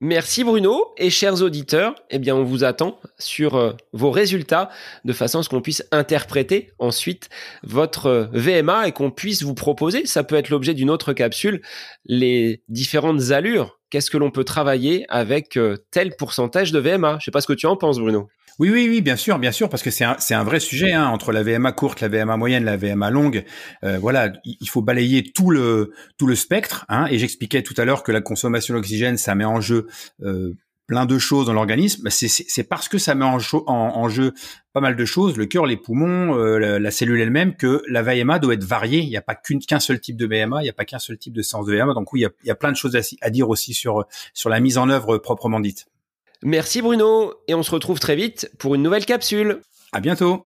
Merci 0.02 0.44
Bruno 0.44 0.94
et 0.98 1.10
chers 1.10 1.42
auditeurs, 1.42 1.96
eh 2.10 2.20
bien 2.20 2.36
on 2.36 2.44
vous 2.44 2.66
attend 2.66 3.00
sur 3.18 3.56
euh, 3.56 3.72
vos 3.94 4.12
résultats 4.12 4.70
de 5.06 5.14
façon 5.14 5.40
à 5.40 5.44
ce 5.44 5.48
qu'on 5.48 5.62
puisse 5.62 5.86
interpréter 5.92 6.74
ensuite 6.80 7.30
votre 7.64 8.08
euh, 8.08 8.26
VMA 8.34 8.90
et 8.90 8.92
qu'on 8.92 9.10
puisse 9.10 9.42
vous 9.42 9.54
proposer, 9.54 10.06
ça 10.06 10.26
peut 10.26 10.36
être 10.36 10.50
l'objet 10.50 10.74
d'une 10.74 10.90
autre 10.90 11.14
capsule, 11.14 11.62
les 12.04 12.62
différentes 12.68 13.32
allures. 13.32 13.80
Qu'est-ce 13.90 14.10
que 14.10 14.18
l'on 14.18 14.32
peut 14.32 14.44
travailler 14.44 15.06
avec 15.10 15.58
euh, 15.58 15.78
tel 15.92 16.16
pourcentage 16.16 16.72
de 16.72 16.80
VMA 16.80 17.18
Je 17.20 17.26
sais 17.26 17.32
pas 17.32 17.42
ce 17.42 17.48
que 17.48 17.54
tu 17.54 17.66
en 17.66 17.76
penses 17.76 18.00
Bruno. 18.00 18.28
Oui, 18.58 18.70
oui, 18.70 18.88
oui, 18.90 19.02
bien 19.02 19.18
sûr, 19.18 19.38
bien 19.38 19.52
sûr, 19.52 19.68
parce 19.68 19.84
que 19.84 19.92
c'est 19.92 20.06
un, 20.06 20.16
c'est 20.18 20.34
un 20.34 20.46
vrai 20.46 20.62
sujet 20.62 20.94
hein, 20.94 21.08
entre 21.08 21.34
la 21.34 21.44
VMA 21.44 21.74
courte, 21.74 22.00
la 22.00 22.08
VMA 22.08 22.38
moyenne, 22.38 22.64
la 22.64 22.78
VMA 22.78 23.10
longue. 23.10 23.44
Euh, 23.84 23.98
voilà, 24.00 24.32
il 24.46 24.70
faut 24.70 24.82
balayer 24.82 25.24
tout 25.24 25.52
le 25.52 25.92
tout 26.18 26.26
le 26.26 26.36
spectre. 26.36 26.86
Hein, 26.88 27.08
et 27.12 27.20
j'expliquais 27.20 27.64
tout 27.64 27.74
à 27.78 27.84
l'heure 27.84 28.02
que 28.02 28.14
la 28.14 28.22
consommation 28.22 28.74
d'oxygène, 28.74 29.18
ça 29.18 29.36
met 29.36 29.44
en 29.44 29.60
jeu 29.60 29.88
euh, 30.24 30.54
plein 30.88 31.06
de 31.06 31.18
choses 31.18 31.48
dans 31.48 31.54
l'organisme. 31.54 32.10
C'est, 32.10 32.28
c'est, 32.28 32.64
parce 32.64 32.88
que 32.88 32.98
ça 32.98 33.16
met 33.16 33.26
en, 33.26 33.38
en, 33.38 33.74
en, 33.74 34.10
jeu 34.10 34.34
pas 34.74 34.82
mal 34.82 34.96
de 34.96 35.06
choses, 35.06 35.38
le 35.38 35.46
cœur, 35.46 35.66
les 35.66 35.78
poumons, 35.78 36.38
euh, 36.38 36.80
la, 36.80 36.92
cellule 36.92 37.20
elle-même, 37.20 37.56
que 37.56 37.82
la 37.88 38.02
VMA 38.02 38.40
doit 38.40 38.54
être 38.54 38.64
variée. 38.64 39.00
Il 39.00 39.10
n'y 39.10 39.18
a 39.18 39.22
pas 39.22 39.36
qu'un 39.36 39.80
seul 39.80 40.00
type 40.00 40.18
de 40.18 40.26
VMA, 40.26 40.62
il 40.62 40.64
n'y 40.64 40.70
a 40.70 40.74
pas 40.74 40.86
qu'un 40.86 41.00
seul 41.00 41.18
type 41.18 41.34
de 41.34 41.42
séance 41.42 41.66
de 41.66 41.76
VMA. 41.76 41.94
Donc 41.94 42.14
oui, 42.14 42.22
il 42.22 42.24
y 42.24 42.28
a, 42.28 42.30
il 42.44 42.48
y 42.48 42.52
a 42.52 42.56
plein 42.56 42.72
de 42.72 42.78
choses 42.78 42.96
à, 42.96 43.02
à 43.22 43.30
dire 43.30 43.50
aussi 43.50 43.74
sur 43.74 44.06
sur 44.34 44.50
la 44.50 44.60
mise 44.60 44.78
en 44.78 44.90
œuvre 44.90 45.18
proprement 45.18 45.60
dite. 45.60 45.88
Merci 46.44 46.82
Bruno, 46.82 47.34
et 47.48 47.56
on 47.56 47.64
se 47.64 47.72
retrouve 47.72 48.00
très 48.00 48.16
vite 48.16 48.52
pour 48.60 48.76
une 48.76 48.84
nouvelle 48.84 49.06
capsule. 49.06 49.62
À 49.92 50.00
bientôt. 50.00 50.46